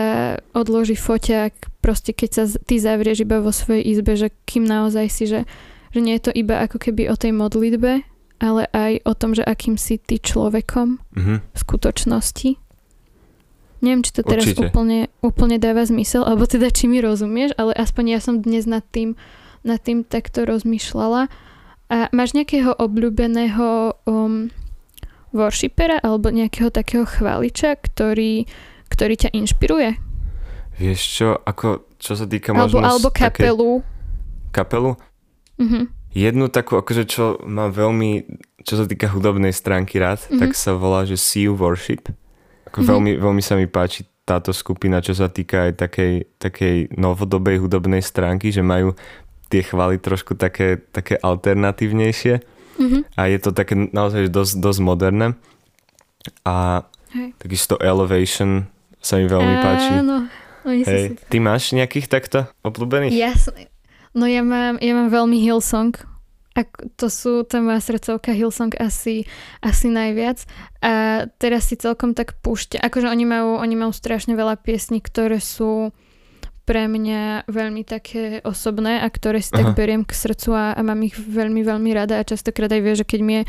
odloží 0.52 1.00
foťák, 1.00 1.80
proste 1.80 2.12
keď 2.12 2.30
sa 2.30 2.44
ty 2.68 2.76
zavrieš 2.76 3.24
iba 3.24 3.40
vo 3.40 3.56
svojej 3.56 3.88
izbe, 3.88 4.20
že 4.20 4.36
kým 4.44 4.68
naozaj 4.68 5.08
si, 5.08 5.32
že, 5.32 5.48
že 5.96 6.00
nie 6.04 6.20
je 6.20 6.28
to 6.28 6.32
iba 6.36 6.60
ako 6.60 6.76
keby 6.76 7.08
o 7.08 7.16
tej 7.16 7.32
modlitbe, 7.32 8.04
ale 8.44 8.68
aj 8.76 9.08
o 9.08 9.14
tom, 9.16 9.32
že 9.32 9.48
akým 9.48 9.80
si 9.80 9.96
ty 9.96 10.20
človekom 10.20 11.00
mm-hmm. 11.00 11.38
v 11.40 11.58
skutočnosti. 11.58 12.65
Neviem, 13.86 14.02
či 14.02 14.18
to 14.18 14.26
teraz 14.26 14.50
úplne, 14.58 15.14
úplne 15.22 15.62
dáva 15.62 15.86
zmysel, 15.86 16.26
alebo 16.26 16.50
teda 16.50 16.74
či 16.74 16.90
mi 16.90 16.98
rozumieš, 17.06 17.54
ale 17.54 17.78
aspoň 17.78 18.18
ja 18.18 18.20
som 18.20 18.42
dnes 18.42 18.66
nad 18.66 18.82
tým, 18.82 19.14
nad 19.62 19.78
tým 19.78 20.02
takto 20.02 20.42
rozmýšľala. 20.50 21.30
A 21.94 22.10
máš 22.10 22.34
nejakého 22.34 22.74
obľúbeného 22.74 23.94
um, 24.10 24.50
worshipera 25.30 26.02
alebo 26.02 26.34
nejakého 26.34 26.74
takého 26.74 27.06
chváliča, 27.06 27.78
ktorý, 27.78 28.50
ktorý 28.90 29.14
ťa 29.22 29.30
inšpiruje? 29.38 30.02
Vieš 30.82 31.00
čo, 31.06 31.28
ako, 31.46 31.86
čo 32.02 32.18
sa 32.18 32.26
týka 32.26 32.58
alebo. 32.58 32.82
Alebo 32.82 33.14
kapelu. 33.14 33.86
Také... 33.86 34.66
Kapelu? 34.66 34.92
Mhm. 35.62 35.94
Jednu 36.16 36.48
takú, 36.48 36.80
akože 36.80 37.04
čo 37.06 37.38
mám 37.44 37.76
veľmi, 37.76 38.24
čo 38.64 38.80
sa 38.80 38.88
týka 38.88 39.12
hudobnej 39.12 39.52
stránky 39.52 40.00
rád, 40.00 40.24
mm-hmm. 40.24 40.40
tak 40.40 40.56
sa 40.56 40.72
volá, 40.72 41.04
že 41.04 41.20
See 41.20 41.44
You 41.44 41.60
Worship. 41.60 42.08
Ako 42.76 42.84
mm-hmm. 42.84 42.92
veľmi, 42.92 43.12
veľmi 43.24 43.40
sa 43.40 43.56
mi 43.56 43.72
páči 43.72 44.04
táto 44.28 44.52
skupina, 44.52 45.00
čo 45.00 45.16
sa 45.16 45.32
týka 45.32 45.72
aj 45.72 45.80
takej, 45.80 46.14
takej 46.36 46.76
novodobej 47.00 47.64
hudobnej 47.64 48.04
stránky, 48.04 48.52
že 48.52 48.60
majú 48.60 48.92
tie 49.48 49.64
chvály 49.64 49.96
trošku 49.96 50.36
také, 50.36 50.84
také 50.92 51.16
alternatívnejšie 51.16 52.44
mm-hmm. 52.76 53.02
a 53.16 53.22
je 53.32 53.40
to 53.40 53.56
také 53.56 53.80
naozaj 53.96 54.28
dosť, 54.28 54.60
dosť 54.60 54.80
moderné. 54.84 55.40
A 56.44 56.84
Hej. 57.16 57.32
takisto 57.40 57.80
Elevation 57.80 58.68
sa 59.00 59.24
mi 59.24 59.32
veľmi 59.32 59.56
páči. 59.64 59.94
Áno. 60.04 60.28
Hej. 60.68 61.16
Ty 61.32 61.38
máš 61.40 61.72
nejakých 61.72 62.12
takto 62.12 62.50
obľúbených? 62.60 63.16
Jasne. 63.16 63.72
No 64.12 64.28
ja 64.28 64.44
mám, 64.44 64.84
ja 64.84 64.92
mám 64.92 65.08
veľmi 65.08 65.40
Hillsong. 65.40 65.96
A 66.56 66.64
to 66.96 67.12
sú, 67.12 67.44
tá 67.44 67.60
moja 67.60 67.84
srdcovka 67.84 68.32
Hillsong 68.32 68.80
asi, 68.80 69.28
asi 69.60 69.92
najviac. 69.92 70.48
A 70.80 71.28
teraz 71.36 71.68
si 71.68 71.76
celkom 71.76 72.16
tak 72.16 72.40
púšťa. 72.40 72.80
Akože 72.80 73.12
oni 73.12 73.28
majú, 73.28 73.60
oni 73.60 73.76
majú 73.76 73.92
strašne 73.92 74.40
veľa 74.40 74.64
piesní, 74.64 75.04
ktoré 75.04 75.44
sú 75.44 75.92
pre 76.66 76.90
mňa 76.90 77.46
veľmi 77.46 77.86
také 77.86 78.42
osobné 78.42 78.98
a 79.04 79.08
ktoré 79.12 79.38
si 79.44 79.54
Aha. 79.54 79.62
tak 79.62 79.68
beriem 79.78 80.02
k 80.02 80.18
srdcu 80.18 80.50
a, 80.56 80.66
a 80.74 80.82
mám 80.82 80.98
ich 81.06 81.14
veľmi, 81.14 81.62
veľmi 81.62 81.94
rada 81.94 82.18
a 82.18 82.26
častokrát 82.26 82.74
aj 82.74 82.82
vie, 82.82 82.94
že 82.98 83.06
keď 83.06 83.22
mi 83.22 83.34
je 83.42 83.44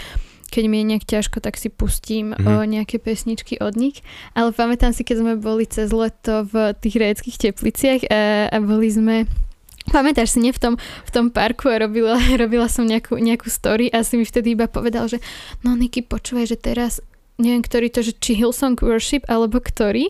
keď 0.47 0.65
mi 0.71 0.79
je 0.79 0.89
nejak 0.95 1.05
ťažko, 1.11 1.43
tak 1.43 1.59
si 1.59 1.67
pustím 1.67 2.31
mm-hmm. 2.31 2.47
o 2.47 2.63
nejaké 2.63 3.03
pesničky 3.03 3.59
od 3.59 3.75
nich. 3.75 3.99
Ale 4.31 4.55
pamätám 4.55 4.95
si, 4.95 5.03
keď 5.03 5.17
sme 5.19 5.33
boli 5.35 5.67
cez 5.67 5.91
leto 5.91 6.47
v 6.47 6.71
tých 6.79 6.97
réckých 7.03 7.51
tepliciach 7.51 8.07
a, 8.07 8.47
a 8.55 8.57
boli 8.63 8.87
sme 8.87 9.27
Pamätáš 9.91 10.35
si, 10.35 10.43
nie 10.43 10.51
v 10.51 10.59
tom, 10.59 10.75
v 10.81 11.11
tom 11.11 11.31
parku 11.31 11.71
a 11.71 11.79
robila, 11.79 12.19
robila 12.43 12.67
som 12.67 12.87
nejakú, 12.87 13.19
nejakú 13.19 13.47
story 13.51 13.91
a 13.91 14.03
si 14.03 14.19
mi 14.19 14.27
vtedy 14.27 14.59
iba 14.59 14.67
povedal, 14.67 15.07
že 15.07 15.23
no 15.63 15.79
Niky, 15.79 16.03
počúvaj, 16.07 16.47
že 16.51 16.59
teraz 16.59 16.99
neviem, 17.37 17.61
ktorý 17.61 17.93
to, 17.93 18.01
že 18.01 18.17
či 18.17 18.37
Hillsong 18.37 18.81
Worship 18.81 19.29
alebo 19.29 19.61
ktorý, 19.61 20.09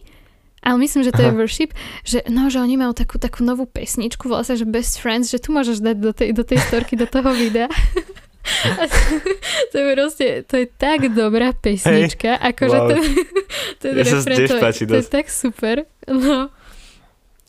ale 0.67 0.83
myslím, 0.83 1.07
že 1.07 1.15
to 1.15 1.23
Aha. 1.23 1.31
je 1.31 1.39
worship, 1.39 1.71
že 2.03 2.19
no, 2.27 2.51
že 2.51 2.59
oni 2.59 2.75
majú 2.75 2.91
takú, 2.91 3.23
takú 3.23 3.47
novú 3.47 3.71
pesničku, 3.71 4.27
volá 4.27 4.43
sa, 4.43 4.59
že 4.59 4.67
Best 4.67 4.99
Friends, 4.99 5.31
že 5.31 5.39
tu 5.39 5.55
môžeš 5.55 5.79
dať 5.79 5.97
do 6.03 6.11
tej, 6.11 6.35
do 6.35 6.43
tej 6.43 6.59
storky, 6.59 6.99
do 6.99 7.07
toho 7.07 7.31
videa. 7.31 7.71
A 8.67 8.83
to, 8.91 8.99
to 9.71 9.75
je 9.79 9.85
proste, 9.95 10.27
to 10.47 10.55
je 10.63 10.67
tak 10.67 11.07
dobrá 11.15 11.55
pesnička, 11.55 12.39
hey, 12.39 12.51
akože 12.51 12.79
wow. 12.79 12.89
ten, 12.91 13.03
ten 13.79 13.93
ja 13.95 14.03
refren, 14.07 14.37
to, 14.47 14.57
to 14.91 14.99
je 14.99 15.07
tak 15.07 15.27
super. 15.31 15.87
No. 16.11 16.51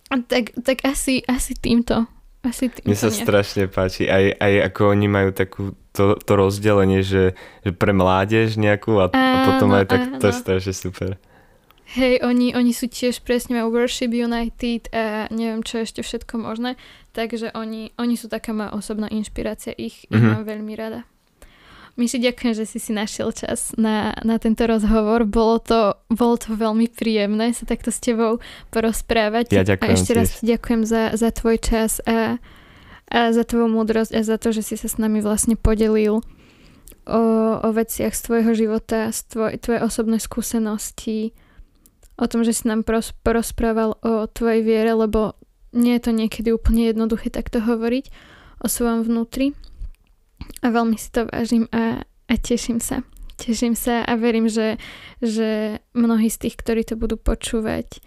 Tak, 0.08 0.56
tak 0.62 0.78
asi, 0.86 1.26
asi 1.26 1.58
týmto. 1.58 2.08
Asi 2.48 2.72
Mne 2.72 2.96
sa 2.96 3.12
nejak. 3.12 3.24
strašne 3.28 3.64
páči, 3.68 4.08
aj, 4.08 4.40
aj 4.40 4.54
ako 4.72 4.82
oni 4.96 5.08
majú 5.12 5.30
takú 5.36 5.76
to, 5.92 6.16
to 6.22 6.34
rozdelenie, 6.38 7.04
že, 7.04 7.36
že 7.66 7.72
pre 7.76 7.92
mládež 7.92 8.56
nejakú 8.56 9.04
a, 9.04 9.12
áno, 9.12 9.20
a 9.20 9.38
potom 9.52 9.70
aj 9.76 9.86
tak, 9.90 10.02
áno. 10.08 10.20
to 10.22 10.26
je 10.32 10.36
strašne 10.36 10.74
super. 10.74 11.12
Hej, 11.88 12.20
oni, 12.20 12.52
oni 12.52 12.76
sú 12.76 12.92
tiež 12.92 13.24
presne 13.24 13.60
majú 13.60 13.72
Worship 13.72 14.12
United 14.12 14.92
a 14.92 15.32
neviem 15.32 15.64
čo 15.64 15.84
ešte 15.84 16.04
všetko 16.04 16.36
možné, 16.44 16.76
takže 17.16 17.56
oni, 17.56 17.96
oni 17.96 18.16
sú 18.20 18.28
taká 18.28 18.52
moja 18.52 18.76
osobná 18.76 19.08
inšpirácia, 19.08 19.72
ich, 19.72 20.04
mm-hmm. 20.08 20.16
ich 20.16 20.24
mhm. 20.24 20.32
mám 20.36 20.44
veľmi 20.44 20.74
rada. 20.76 21.08
Myši, 21.98 22.22
ďakujem, 22.22 22.54
že 22.54 22.70
si 22.70 22.78
si 22.78 22.94
našiel 22.94 23.34
čas 23.34 23.74
na, 23.74 24.14
na 24.22 24.38
tento 24.38 24.62
rozhovor. 24.70 25.26
Bolo 25.26 25.58
to, 25.58 25.98
bolo 26.14 26.38
to 26.38 26.54
veľmi 26.54 26.86
príjemné 26.94 27.58
sa 27.58 27.66
takto 27.66 27.90
s 27.90 27.98
tebou 27.98 28.38
porozprávať. 28.70 29.50
Ja 29.50 29.66
ďakujem 29.66 29.90
a 29.90 29.98
ešte 29.98 30.12
raz 30.14 30.38
ti 30.38 30.46
ďakujem 30.46 30.86
za, 30.86 31.18
za 31.18 31.34
tvoj 31.34 31.58
čas 31.58 31.98
a, 32.06 32.38
a 33.10 33.20
za 33.34 33.42
tvoju 33.42 33.74
múdrosť 33.74 34.14
a 34.14 34.22
za 34.22 34.38
to, 34.38 34.54
že 34.54 34.62
si 34.62 34.76
sa 34.78 34.86
s 34.86 35.02
nami 35.02 35.26
vlastne 35.26 35.58
podelil 35.58 36.22
o, 37.10 37.22
o 37.66 37.70
veciach 37.74 38.14
z 38.14 38.22
tvojho 38.30 38.54
života, 38.54 39.10
z 39.10 39.20
tvoj, 39.34 39.52
tvoje 39.58 39.80
osobné 39.82 40.22
skúsenosti, 40.22 41.34
o 42.14 42.30
tom, 42.30 42.46
že 42.46 42.54
si 42.54 42.70
nám 42.70 42.86
pros, 42.86 43.10
porozprával 43.26 43.98
o 44.06 44.30
tvojej 44.30 44.62
viere, 44.62 44.94
lebo 44.94 45.34
nie 45.74 45.98
je 45.98 46.06
to 46.06 46.12
niekedy 46.14 46.54
úplne 46.54 46.94
jednoduché 46.94 47.34
takto 47.34 47.58
hovoriť 47.58 48.14
o 48.62 48.70
svojom 48.70 49.02
vnútri 49.02 49.58
a 50.62 50.68
veľmi 50.72 50.98
si 50.98 51.10
to 51.14 51.28
vážim 51.30 51.66
a, 51.72 52.02
a 52.04 52.34
teším 52.36 52.82
sa. 52.82 53.04
Teším 53.38 53.78
sa 53.78 54.02
a 54.02 54.18
verím, 54.18 54.50
že, 54.50 54.82
že 55.22 55.78
mnohí 55.94 56.26
z 56.28 56.48
tých, 56.50 56.56
ktorí 56.58 56.82
to 56.82 56.98
budú 56.98 57.22
počúvať, 57.22 58.02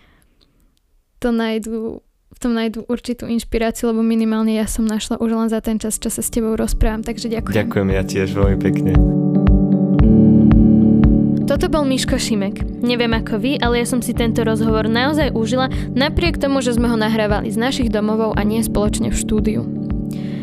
to 1.23 1.31
nájdú, 1.31 2.03
v 2.03 2.39
tom 2.43 2.53
nájdú 2.59 2.83
určitú 2.91 3.31
inšpiráciu, 3.31 3.95
lebo 3.95 4.03
minimálne 4.03 4.59
ja 4.59 4.67
som 4.67 4.83
našla 4.83 5.23
už 5.23 5.31
len 5.31 5.49
za 5.53 5.63
ten 5.63 5.79
čas, 5.79 6.03
čo 6.03 6.11
sa 6.11 6.19
s 6.19 6.35
tebou 6.35 6.59
rozprávam, 6.59 7.07
takže 7.07 7.31
ďakujem. 7.31 7.57
Ďakujem 7.63 7.89
ja 7.95 8.03
tiež 8.03 8.29
veľmi 8.35 8.59
pekne. 8.59 8.93
Toto 11.51 11.67
bol 11.67 11.83
Miško 11.83 12.15
Šimek. 12.15 12.63
Neviem 12.79 13.11
ako 13.11 13.43
vy, 13.43 13.59
ale 13.59 13.83
ja 13.83 13.87
som 13.87 13.99
si 13.99 14.15
tento 14.15 14.47
rozhovor 14.47 14.87
naozaj 14.87 15.35
užila, 15.35 15.67
napriek 15.99 16.39
tomu, 16.39 16.63
že 16.63 16.79
sme 16.79 16.87
ho 16.87 16.95
nahrávali 16.95 17.51
z 17.51 17.59
našich 17.59 17.91
domovov 17.91 18.39
a 18.39 18.47
nie 18.47 18.63
spoločne 18.63 19.11
v 19.11 19.19
štúdiu. 19.19 19.80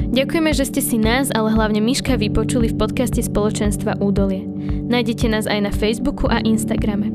Ďakujeme, 0.07 0.51
že 0.55 0.65
ste 0.67 0.81
si 0.81 0.97
nás, 0.97 1.27
ale 1.35 1.51
hlavne 1.51 1.83
Miška 1.83 2.15
vypočuli 2.15 2.71
v 2.71 2.79
podcaste 2.79 3.19
spoločenstva 3.19 3.99
Údolie. 3.99 4.47
Nájdete 4.87 5.27
nás 5.27 5.45
aj 5.45 5.59
na 5.67 5.71
Facebooku 5.71 6.31
a 6.31 6.39
Instagrame. 6.41 7.11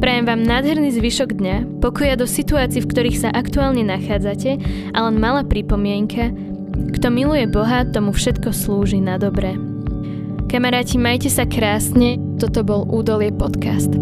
Prajem 0.00 0.24
vám 0.24 0.40
nádherný 0.44 0.96
zvyšok 0.96 1.36
dňa, 1.36 1.56
pokoja 1.84 2.16
do 2.16 2.24
situácií, 2.24 2.80
v 2.84 2.90
ktorých 2.92 3.20
sa 3.20 3.30
aktuálne 3.32 3.84
nachádzate 3.84 4.56
a 4.96 4.98
len 5.04 5.16
malá 5.20 5.44
pripomienka, 5.44 6.32
kto 6.96 7.12
miluje 7.12 7.44
Boha, 7.44 7.84
tomu 7.84 8.16
všetko 8.16 8.52
slúži 8.52 9.00
na 9.00 9.20
dobré. 9.20 9.56
Kamaráti, 10.48 10.96
majte 10.96 11.28
sa 11.28 11.44
krásne, 11.44 12.16
toto 12.40 12.64
bol 12.64 12.88
Údolie 12.88 13.30
podcast. 13.30 13.92